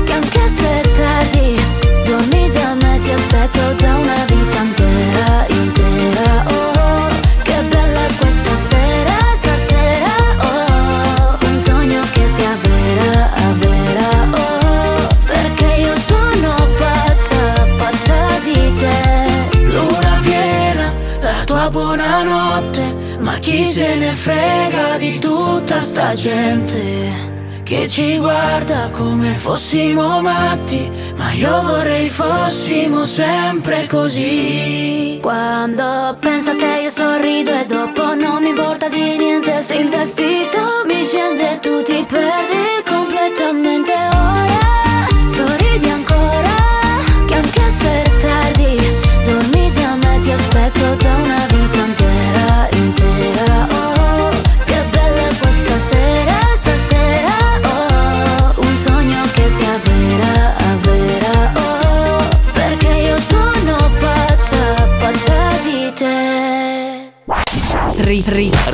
che 0.06 0.12
anche 0.12 0.48
se 0.48 0.82
è 0.82 0.92
tardi 0.92 1.56
Dormi 2.04 2.50
da 2.50 2.74
me 2.74 3.00
ti 3.04 3.12
aspetto 3.12 3.74
da 3.74 3.96
una 3.96 4.26
vita 4.26 4.62
intera, 4.64 5.46
intera. 5.50 6.46
Oh, 6.48 7.08
che 7.44 7.62
bella 7.70 8.08
questa 8.18 8.56
sera, 8.56 9.18
stasera. 9.36 10.16
Oh, 10.42 11.38
un 11.48 11.60
sogno 11.60 12.02
che 12.12 12.28
sia 12.28 12.58
vera, 12.64 13.30
vera. 13.60 14.10
Oh, 14.32 15.08
perché 15.26 15.66
io 15.66 15.96
sono 16.08 16.56
pazza, 16.80 17.68
pazza 17.78 18.40
di 18.44 18.76
te. 18.78 19.60
Luna 19.62 20.20
piena, 20.24 20.92
la 21.20 21.44
tua 21.46 21.70
buonanotte 21.70 23.18
Ma 23.20 23.38
chi 23.38 23.64
se 23.64 23.96
ne 23.96 24.12
frega 24.12 24.98
di 24.98 25.20
tutta 25.20 25.80
sta 25.80 26.16
gente 26.16 27.39
Che 27.70 27.88
ci 27.88 28.18
guarda 28.18 28.90
come 28.90 29.36
fossimo 29.36 30.22
matti 30.22 30.90
Ma 31.16 31.32
io 31.34 31.62
vorrei 31.62 32.10
fossimo 32.10 33.06
sempre 33.06 33.86
così. 33.86 35.20
Quando 35.22 36.18
penso 36.20 36.50
a 36.50 36.56
te 36.56 36.80
io 36.82 36.90
sorrido 36.90 37.52
e 37.52 37.68
dopo 37.68 38.16
non 38.16 38.42
mi 38.42 38.50
importa 38.50 38.90
di 38.90 39.18
niente 39.18 39.62
Se 39.62 39.76
il 39.76 39.90
vestito 39.90 40.79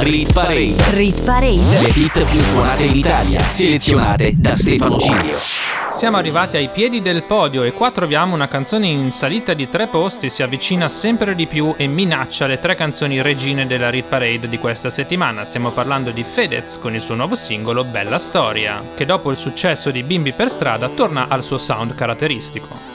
rit, 0.10 0.34
Parade. 0.34 0.76
rit 0.92 1.24
parade. 1.24 1.82
Le 1.82 1.90
hit 1.96 2.24
più 2.30 2.40
suonate 2.40 2.84
in 2.84 2.96
Italia, 2.96 3.40
selezionate 3.40 4.34
da 4.36 4.56
Stefano 4.56 4.98
Cilio. 5.00 5.36
Siamo 5.92 6.18
arrivati 6.18 6.58
ai 6.58 6.70
piedi 6.70 7.02
del 7.02 7.24
podio 7.24 7.64
e 7.64 7.72
qua 7.72 7.90
troviamo 7.90 8.36
una 8.36 8.48
canzone 8.48 8.86
in 8.88 9.12
salita 9.12 9.54
di 9.54 9.68
tre 9.70 9.88
posti, 9.88 10.30
si 10.30 10.44
avvicina 10.44 10.90
sempre 10.90 11.34
di 11.34 11.48
più 11.48 11.74
e 11.78 11.88
minaccia 11.88 12.46
le 12.46 12.60
tre 12.60 12.76
canzoni 12.76 13.22
regine 13.22 13.66
della 13.66 13.90
Rit 13.90 14.06
Parade 14.06 14.48
di 14.48 14.60
questa 14.60 14.90
settimana. 14.90 15.44
Stiamo 15.44 15.72
parlando 15.72 16.12
di 16.12 16.24
Fedez 16.24 16.78
con 16.80 16.94
il 16.94 17.02
suo 17.02 17.16
nuovo 17.16 17.36
singolo 17.36 17.84
Bella 17.84 18.20
Storia, 18.20 18.84
che 18.96 19.06
dopo 19.06 19.32
il 19.32 19.38
successo 19.38 19.90
di 19.90 20.04
Bimbi 20.04 20.34
per 20.34 20.52
strada 20.52 20.90
torna 20.90 21.28
al 21.30 21.44
suo 21.44 21.58
sound 21.58 21.96
caratteristico. 21.96 22.95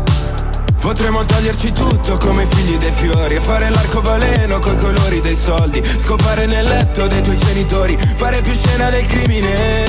Potremmo 0.81 1.23
toglierci 1.23 1.71
tutto 1.71 2.17
come 2.17 2.47
figli 2.47 2.75
dei 2.77 2.91
fiori 2.91 3.35
E 3.35 3.39
fare 3.39 3.69
l'arcobaleno 3.69 4.57
coi 4.57 4.75
colori 4.77 5.21
dei 5.21 5.37
soldi. 5.37 5.81
Scopare 5.99 6.47
nel 6.47 6.67
letto 6.67 7.05
dei 7.05 7.21
tuoi 7.21 7.37
genitori 7.37 7.97
Fare 8.15 8.41
più 8.41 8.51
scena 8.53 8.89
del 8.89 9.05
crimine. 9.05 9.85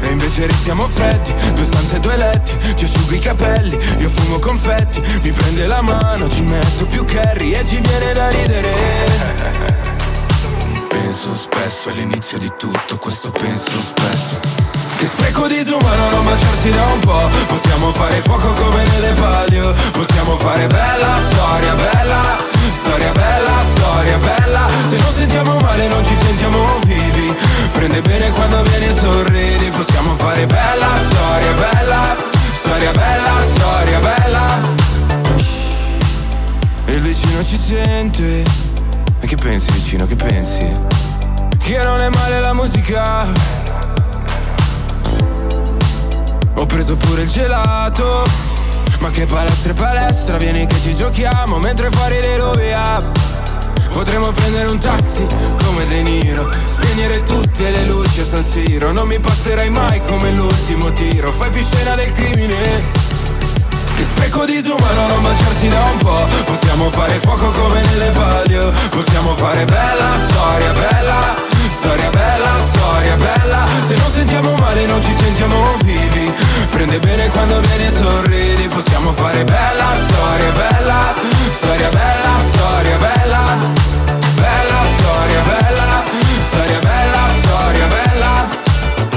E 0.00 0.10
invece 0.10 0.46
restiamo 0.46 0.88
freddi, 0.88 1.32
due 1.54 1.64
stanze 1.64 1.96
e 1.96 2.00
due 2.00 2.16
letti 2.16 2.56
Ti 2.74 2.84
asciugo 2.84 3.14
i 3.14 3.18
capelli, 3.18 3.78
io 3.98 4.08
fumo 4.08 4.38
confetti 4.38 5.00
Mi 5.22 5.30
prende 5.30 5.66
la 5.66 5.82
mano, 5.82 6.28
ci 6.28 6.42
metto 6.42 6.86
più 6.86 7.04
curry 7.04 7.52
E 7.52 7.64
ci 7.66 7.80
viene 7.80 8.12
da 8.12 8.28
ridere. 8.28 8.74
Penso 10.88 11.34
spesso 11.36 11.90
all'inizio 11.90 12.38
di 12.38 12.52
tutto, 12.56 12.96
questo 12.98 13.30
penso 13.30 13.80
spesso 13.80 14.81
Che 15.02 15.08
spreco 15.08 15.48
disumano 15.48 16.10
non 16.10 16.24
baciarsi 16.24 16.70
da 16.70 16.84
un 16.84 17.00
po' 17.00 17.28
Possiamo 17.48 17.90
fare 17.92 18.20
fuoco 18.20 18.52
come 18.52 18.84
nelle 18.84 19.12
palio. 19.14 19.74
Possiamo 19.90 20.36
fare 20.36 20.68
bella 20.68 21.18
storia, 21.28 21.74
bella. 21.74 22.36
Storia 22.82 23.10
bella, 23.10 23.64
storia 23.74 24.18
bella. 24.18 24.68
Se 24.90 24.96
non 24.98 25.12
sentiamo 25.12 25.58
male 25.58 25.88
non 25.88 26.04
ci 26.04 26.16
sentiamo 26.20 26.78
vivi. 26.86 27.34
Prende 27.72 28.00
bene 28.00 28.30
quando 28.30 28.62
vieni 28.62 28.86
e 28.86 28.96
sorridi. 28.96 29.70
Possiamo 29.70 30.14
fare 30.14 30.46
bella 30.46 30.90
storia 31.10 31.52
bella. 31.52 32.16
Storia 32.60 32.92
bella, 32.92 33.32
storia 33.54 33.98
bella. 33.98 34.60
Il 36.84 37.00
vicino 37.00 37.44
ci 37.44 37.58
sente. 37.58 38.44
E 39.18 39.26
che 39.26 39.34
pensi 39.34 39.68
vicino, 39.72 40.06
che 40.06 40.14
pensi? 40.14 40.72
Che 41.58 41.82
non 41.82 42.00
è 42.00 42.08
male 42.08 42.38
la 42.38 42.52
musica 42.52 43.61
Ho 46.62 46.66
preso 46.66 46.94
pure 46.94 47.22
il 47.22 47.28
gelato. 47.28 48.22
Ma 49.00 49.10
che 49.10 49.26
palestra 49.26 49.72
e 49.72 49.74
palestra 49.74 50.36
Vieni 50.36 50.64
che 50.64 50.78
ci 50.78 50.94
giochiamo 50.94 51.58
Mentre 51.58 51.90
fuori 51.90 52.20
le 52.20 52.36
rovia 52.36 53.02
Potremmo 53.92 54.30
prendere 54.30 54.68
un 54.68 54.78
taxi 54.78 55.26
come 55.64 55.88
De 55.88 56.02
Niro 56.02 56.48
Spegnere 56.68 57.24
tutte 57.24 57.68
le 57.68 57.84
luci 57.84 58.20
a 58.20 58.24
San 58.24 58.44
Siro. 58.44 58.92
Non 58.92 59.08
mi 59.08 59.18
passerai 59.18 59.70
mai 59.70 60.00
come 60.02 60.30
l'ultimo 60.30 60.92
tiro. 60.92 61.32
Fai 61.32 61.50
più 61.50 61.64
scena 61.64 61.96
del 61.96 62.12
crimine. 62.12 62.62
Che 63.96 64.04
spreco 64.04 64.44
disumano 64.44 65.06
non 65.08 65.22
baciarsi 65.22 65.68
da 65.68 65.82
un 65.82 65.96
po' 65.98 66.26
Possiamo 66.44 66.90
fare 66.90 67.14
fuoco 67.14 67.50
come 67.50 67.82
nelle 67.82 68.10
palio. 68.10 68.70
Possiamo 68.88 69.34
fare 69.34 69.64
bella 69.64 70.16
storia 70.28 70.72
bella 70.72 71.51
Storia 71.82 72.10
bella, 72.10 72.58
storia 72.74 73.16
bella. 73.16 73.66
Se 73.88 73.94
non 73.96 74.10
sentiamo 74.12 74.54
male 74.60 74.86
non 74.86 75.02
ci 75.02 75.12
sentiamo 75.18 75.76
vivi. 75.82 76.32
Prende 76.70 77.00
bene 77.00 77.28
quando 77.30 77.58
vieni 77.58 77.86
e 77.86 77.92
sorridi. 77.96 78.68
Possiamo 78.68 79.10
fare 79.12 79.42
bella 79.42 79.92
storia 80.06 80.52
bella. 80.52 81.12
Storia 81.56 81.88
bella, 81.88 82.38
storia 82.52 82.96
bella. 82.98 83.40
Bella 84.36 84.80
storia 84.96 85.42
bella, 85.42 86.02
storia 86.50 86.78
bella, 86.78 87.28
storia 87.42 87.86
bella. 87.86 88.48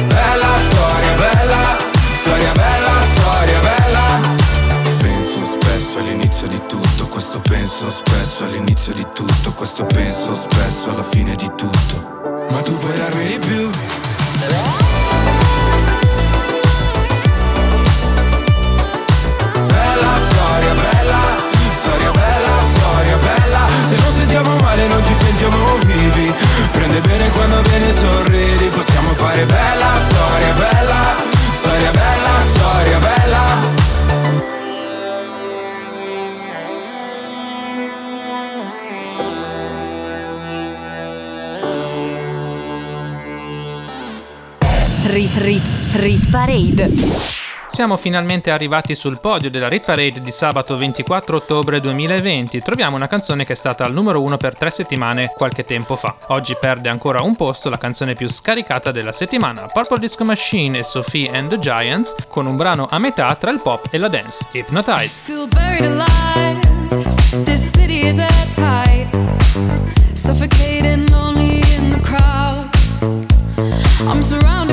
Bella 0.07 0.51
storia 0.71 1.13
bella, 1.13 1.77
storia 2.13 2.51
bella, 2.51 2.93
storia 3.13 3.59
bella. 3.59 4.03
Penso 5.01 5.45
spesso 5.45 5.99
all'inizio 5.99 6.47
di 6.47 6.59
tutto, 6.67 7.07
questo 7.09 7.39
penso 7.41 7.91
spesso 7.91 8.43
all'inizio 8.43 8.91
di 8.93 9.05
tutto, 9.13 9.53
questo 9.53 9.85
penso 9.85 10.33
spesso 10.33 10.89
alla 10.89 11.03
fine 11.03 11.35
di 11.35 11.51
tutto 11.55 12.24
Ma 12.49 12.61
tu 12.61 12.77
puoi 12.77 12.93
darmi 12.95 13.25
di 13.27 13.39
più? 13.39 13.69
Bella 19.67 20.13
storia 20.29 20.73
bella, 20.73 21.21
storia 21.81 22.11
bella, 22.11 22.55
storia 22.75 23.17
bella. 23.17 23.67
Se 23.89 23.95
non 23.95 24.13
sentiamo 24.15 24.55
male 24.61 24.87
non 24.87 25.03
ci 25.03 25.15
sentiamo 25.19 25.77
vivi. 25.85 26.33
Prende 26.71 27.01
bene 27.01 27.29
quando 27.31 27.61
vieni 27.61 27.87
e 27.87 27.93
sorridi 27.97 28.67
Possiamo 28.67 29.13
fare 29.13 29.45
bella 29.45 29.93
storia 30.09 30.53
bella 30.53 30.74
Rit 45.15 45.37
Rit 45.37 45.63
Rit 45.93 46.29
Parade. 46.29 46.89
Siamo 47.69 47.95
finalmente 47.95 48.51
arrivati 48.51 48.95
sul 48.95 49.21
podio 49.21 49.49
della 49.49 49.69
Rit 49.69 49.85
Parade 49.85 50.19
di 50.19 50.29
sabato 50.29 50.75
24 50.75 51.37
ottobre 51.37 51.79
2020. 51.79 52.59
Troviamo 52.59 52.97
una 52.97 53.07
canzone 53.07 53.45
che 53.45 53.53
è 53.53 53.55
stata 53.55 53.85
al 53.85 53.93
numero 53.93 54.21
1 54.21 54.35
per 54.35 54.57
tre 54.57 54.69
settimane 54.69 55.31
qualche 55.33 55.63
tempo 55.63 55.95
fa. 55.95 56.17
Oggi 56.27 56.57
perde 56.59 56.89
ancora 56.89 57.21
un 57.21 57.37
posto 57.37 57.69
la 57.69 57.77
canzone 57.77 58.11
più 58.11 58.29
scaricata 58.29 58.91
della 58.91 59.13
settimana, 59.13 59.67
Purple 59.71 59.99
Disco 59.99 60.25
Machine 60.25 60.79
e 60.79 60.83
Sophie 60.83 61.29
and 61.31 61.47
the 61.47 61.59
Giants, 61.59 62.13
con 62.27 62.45
un 62.45 62.57
brano 62.57 62.85
a 62.91 62.99
metà 62.99 63.33
tra 63.35 63.51
il 63.51 63.61
pop 63.61 63.87
e 63.91 63.97
la 63.97 64.09
dance, 64.09 64.45
Hypnotize. 64.51 65.07
feel 65.07 65.47
buried 65.47 65.85
alive. 65.85 66.59
This 67.45 67.71
city 67.71 68.05
is 68.05 68.19
at 68.19 68.53
tight, 68.53 69.07
suffocating, 70.11 71.09
lonely 71.09 71.61
in 71.77 71.91
the 71.91 72.01
crowd. 72.01 72.67
I'm 74.07 74.21
surrounded 74.21 74.64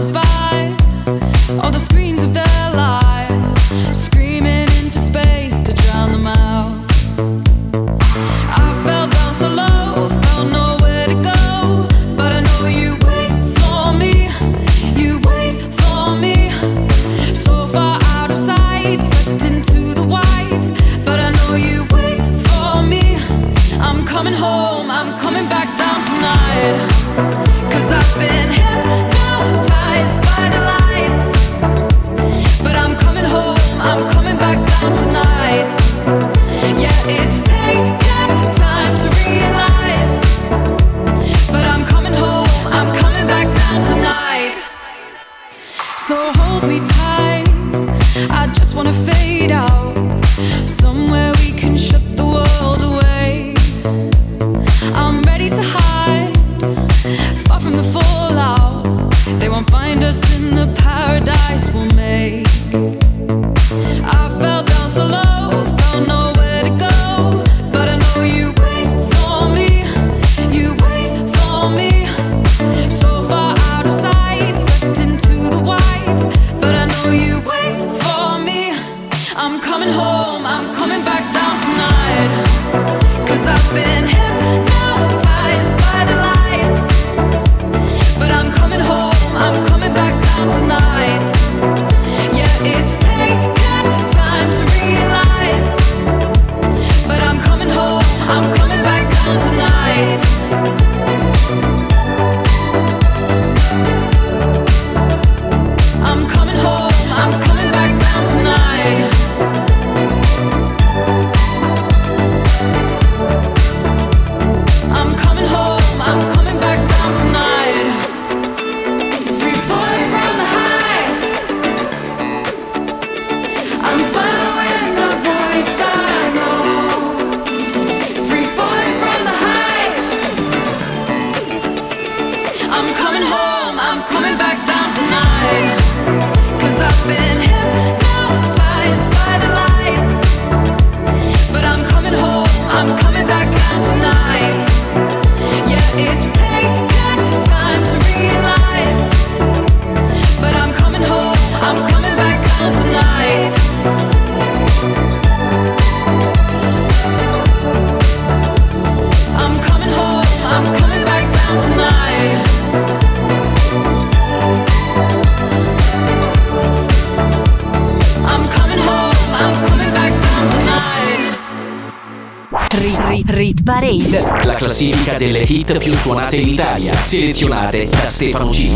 classifica 174.63 175.15
delle 175.15 175.41
hit 175.41 175.77
più 175.79 175.93
suonate 175.93 176.37
in 176.37 176.47
Italia, 176.47 176.93
selezionate 176.93 177.89
da 177.89 178.09
Stefano 178.09 178.51
G. 178.51 178.69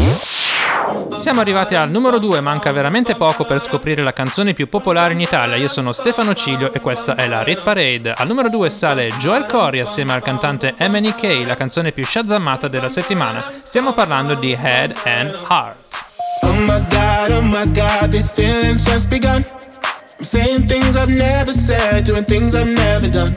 Siamo 1.20 1.40
arrivati 1.40 1.76
al 1.76 1.88
numero 1.90 2.18
2, 2.18 2.40
manca 2.40 2.72
veramente 2.72 3.14
poco 3.14 3.44
per 3.44 3.62
scoprire 3.62 4.02
la 4.02 4.12
canzone 4.12 4.52
più 4.52 4.68
popolare 4.68 5.12
in 5.12 5.20
Italia. 5.20 5.54
Io 5.54 5.68
sono 5.68 5.92
Stefano 5.92 6.34
Ciglio 6.34 6.72
e 6.72 6.80
questa 6.80 7.14
è 7.14 7.28
la 7.28 7.44
Rit 7.44 7.62
Parade. 7.62 8.14
Al 8.16 8.26
numero 8.26 8.48
2 8.48 8.68
sale 8.68 9.06
Joel 9.20 9.46
Corey 9.46 9.78
assieme 9.78 10.12
al 10.12 10.22
cantante 10.22 10.74
MNK, 10.76 11.46
la 11.46 11.56
canzone 11.56 11.92
più 11.92 12.04
shazammata 12.04 12.66
della 12.66 12.88
settimana. 12.88 13.44
Stiamo 13.62 13.92
parlando 13.92 14.34
di 14.34 14.58
Head 14.60 14.92
and 15.04 15.38
Heart. 15.48 15.76
Oh 16.42 16.52
my 16.52 16.84
god, 16.90 17.30
oh 17.30 17.42
my 17.42 17.70
god, 17.70 18.10
these 18.10 18.32
feelings 18.32 18.82
just 18.82 19.08
begun. 19.08 19.44
I'm 20.18 20.24
saying 20.24 20.66
things 20.66 20.96
I've 20.96 21.14
never 21.14 21.52
said, 21.52 22.04
doing 22.04 22.24
things 22.24 22.54
I've 22.54 22.72
never 22.72 23.08
done. 23.08 23.36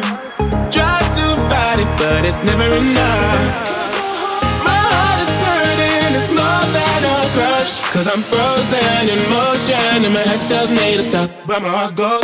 But 2.21 2.27
it's 2.27 2.43
never 2.43 2.67
enough. 2.75 3.93
My 4.63 4.77
heart 4.93 5.19
is 5.25 5.33
hurting, 5.41 6.13
it's 6.13 6.29
more 6.29 6.65
than 6.77 7.01
a 7.09 7.17
crush. 7.33 7.81
Cause 7.93 8.07
I'm 8.07 8.21
frozen 8.21 9.09
in 9.09 9.21
motion 9.33 10.05
and 10.05 10.13
my 10.13 10.21
head 10.29 10.41
tells 10.47 10.69
me 10.69 10.97
to 10.97 11.01
stop. 11.01 11.29
But 11.47 11.63
my 11.63 11.69
heart 11.69 11.95
goes. 11.95 12.21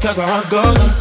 Cause 0.00 0.18
my 0.18 0.26
heart 0.26 0.50
goes. 0.50 0.93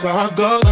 Can't. 0.00 0.04
Cause 0.04 0.04
my 0.04 0.50
heart 0.52 0.67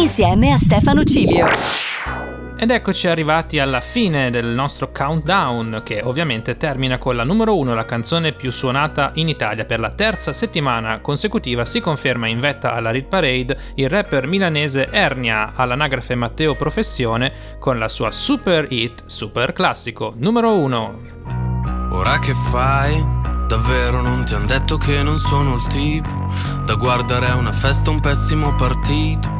Insieme 0.00 0.50
a 0.50 0.56
Stefano 0.56 1.04
Cilio. 1.04 1.46
Ed 2.56 2.70
eccoci 2.70 3.06
arrivati 3.06 3.58
alla 3.58 3.82
fine 3.82 4.30
del 4.30 4.46
nostro 4.46 4.90
countdown, 4.90 5.82
che 5.84 6.00
ovviamente 6.02 6.56
termina 6.56 6.96
con 6.96 7.16
la 7.16 7.22
numero 7.22 7.54
1, 7.58 7.74
la 7.74 7.84
canzone 7.84 8.32
più 8.32 8.50
suonata 8.50 9.10
in 9.16 9.28
Italia. 9.28 9.66
Per 9.66 9.78
la 9.78 9.90
terza 9.90 10.32
settimana 10.32 11.00
consecutiva 11.00 11.66
si 11.66 11.80
conferma 11.80 12.28
in 12.28 12.40
vetta 12.40 12.72
alla 12.72 12.90
Rit 12.90 13.08
Parade 13.08 13.58
il 13.74 13.90
rapper 13.90 14.26
milanese 14.26 14.88
Ernia, 14.90 15.52
all'anagrafe 15.54 16.14
Matteo 16.14 16.54
Professione, 16.54 17.58
con 17.58 17.78
la 17.78 17.88
sua 17.88 18.10
super 18.10 18.72
hit, 18.72 19.02
super 19.04 19.52
classico, 19.52 20.14
numero 20.16 20.54
1. 20.54 21.00
Ora 21.90 22.18
che 22.20 22.32
fai? 22.32 23.04
Davvero 23.46 24.00
non 24.00 24.24
ti 24.24 24.32
han 24.32 24.46
detto 24.46 24.78
che 24.78 25.02
non 25.02 25.18
sono 25.18 25.56
il 25.56 25.66
tipo 25.66 26.32
da 26.64 26.74
guardare 26.76 27.26
a 27.26 27.36
una 27.36 27.52
festa 27.52 27.90
un 27.90 28.00
pessimo 28.00 28.54
partito. 28.54 29.39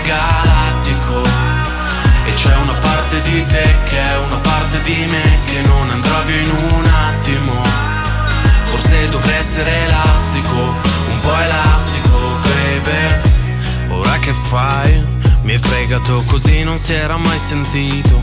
coglione 0.00 0.02
galattico. 0.02 1.22
E 2.24 2.34
c'è 2.34 2.54
una 2.56 2.72
parte 2.74 3.20
di 3.22 3.44
te 3.46 3.74
che 3.84 4.02
è 4.02 4.18
una 4.18 4.36
parte 4.36 4.80
di 4.82 5.06
me 5.06 5.38
che 5.46 5.60
non 5.62 5.90
andrà 5.90 6.20
via 6.20 6.40
in 6.40 6.50
un 6.50 6.84
attimo. 6.86 7.62
Forse 8.64 9.08
dovrei 9.08 9.36
essere 9.36 9.70
elastico, 9.84 10.54
un 10.54 11.20
po' 11.20 11.36
elastico, 11.36 12.18
baby. 12.42 13.88
Ora 13.88 14.18
che 14.18 14.32
fai? 14.32 15.18
Mi 15.42 15.52
hai 15.52 15.58
fregato 15.58 16.22
così 16.26 16.62
non 16.62 16.78
si 16.78 16.92
era 16.92 17.16
mai 17.16 17.38
sentito. 17.38 18.22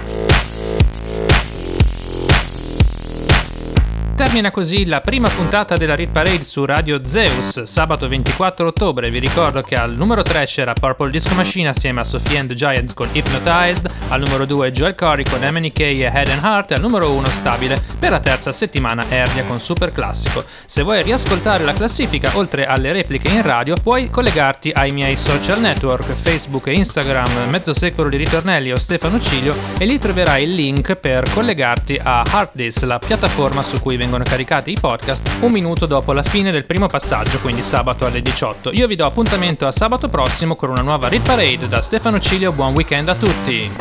Termina 4.21 4.51
così 4.51 4.85
la 4.85 5.01
prima 5.01 5.27
puntata 5.29 5.75
della 5.75 5.95
Rit 5.95 6.11
Parade 6.11 6.43
su 6.43 6.63
Radio 6.63 7.03
Zeus, 7.03 7.63
sabato 7.63 8.07
24 8.07 8.67
ottobre. 8.67 9.09
Vi 9.09 9.17
ricordo 9.17 9.63
che 9.63 9.73
al 9.73 9.95
numero 9.95 10.21
3 10.21 10.45
c'era 10.45 10.73
Purple 10.73 11.09
Disco 11.09 11.33
Machine 11.33 11.69
assieme 11.69 12.01
a 12.01 12.03
Sophie 12.03 12.37
and 12.37 12.49
the 12.49 12.53
Giants 12.53 12.93
con 12.93 13.09
Hypnotized, 13.11 13.91
al 14.09 14.21
numero 14.21 14.45
2 14.45 14.71
Joel 14.73 14.93
Corey 14.93 15.25
con 15.25 15.39
MNK 15.41 15.79
e 15.79 16.01
Head 16.01 16.27
and 16.27 16.43
Heart 16.43 16.69
e 16.69 16.73
al 16.75 16.81
numero 16.81 17.11
1 17.11 17.25
stabile 17.29 17.83
per 17.97 18.11
la 18.11 18.19
terza 18.19 18.51
settimana 18.51 19.03
Ernia 19.09 19.43
con 19.43 19.59
Super 19.59 19.91
Classico. 19.91 20.45
Se 20.65 20.83
vuoi 20.83 21.01
riascoltare 21.01 21.63
la 21.63 21.73
classifica 21.73 22.29
oltre 22.35 22.67
alle 22.67 22.93
repliche 22.93 23.27
in 23.29 23.41
radio, 23.41 23.73
puoi 23.73 24.11
collegarti 24.11 24.69
ai 24.69 24.91
miei 24.91 25.15
social 25.15 25.59
network 25.59 26.05
Facebook 26.05 26.67
e 26.67 26.73
Instagram 26.73 27.49
Mezzo 27.49 27.73
Secolo 27.73 28.07
di 28.07 28.17
Ritornelli 28.17 28.71
o 28.71 28.77
Stefano 28.77 29.19
Cilio 29.19 29.55
e 29.79 29.85
lì 29.85 29.97
troverai 29.97 30.43
il 30.43 30.53
link 30.53 30.93
per 30.93 31.27
collegarti 31.33 31.99
a 32.01 32.23
Heartless, 32.31 32.83
la 32.83 32.99
piattaforma 32.99 33.63
su 33.63 33.81
cui 33.81 33.97
vengono 33.97 34.09
vengono 34.11 34.23
caricati 34.29 34.71
i 34.71 34.77
podcast 34.77 35.37
un 35.39 35.51
minuto 35.53 35.85
dopo 35.85 36.11
la 36.11 36.21
fine 36.21 36.51
del 36.51 36.65
primo 36.65 36.87
passaggio, 36.87 37.39
quindi 37.39 37.61
sabato 37.61 38.05
alle 38.05 38.21
18. 38.21 38.71
Io 38.73 38.85
vi 38.85 38.97
do 38.97 39.05
appuntamento 39.05 39.65
a 39.65 39.71
sabato 39.71 40.09
prossimo 40.09 40.57
con 40.57 40.69
una 40.69 40.81
nuova 40.81 41.07
Rit 41.07 41.25
Parade 41.25 41.69
da 41.69 41.79
Stefano 41.79 42.19
Cilio. 42.19 42.51
Buon 42.51 42.73
weekend 42.73 43.07
a 43.07 43.15
tutti! 43.15 43.71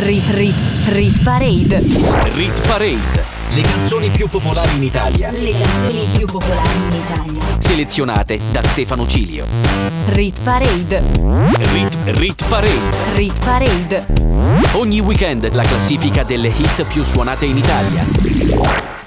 Rit 0.00 0.28
Rit 0.30 0.56
Rit 0.88 1.22
Parade 1.22 1.82
Rit 2.34 2.66
Parade 2.66 3.34
le 3.54 3.62
canzoni 3.62 4.10
più 4.10 4.28
popolari 4.28 4.76
in 4.76 4.82
Italia. 4.82 5.30
Le 5.30 5.52
canzoni 5.52 6.08
più 6.16 6.26
popolari 6.26 6.78
in 6.78 6.92
Italia. 6.92 7.60
Selezionate 7.60 8.40
da 8.50 8.60
Stefano 8.64 9.06
Cilio. 9.06 9.46
Rit 10.08 10.36
Parade. 10.42 11.00
Rit, 11.72 11.96
Rit 12.06 12.44
Parade. 12.48 13.14
Rit 13.14 13.44
Parade. 13.44 14.06
Ogni 14.72 14.98
weekend 14.98 15.48
la 15.54 15.62
classifica 15.62 16.24
delle 16.24 16.48
hit 16.48 16.84
più 16.86 17.04
suonate 17.04 17.44
in 17.44 17.56
Italia. 17.56 19.05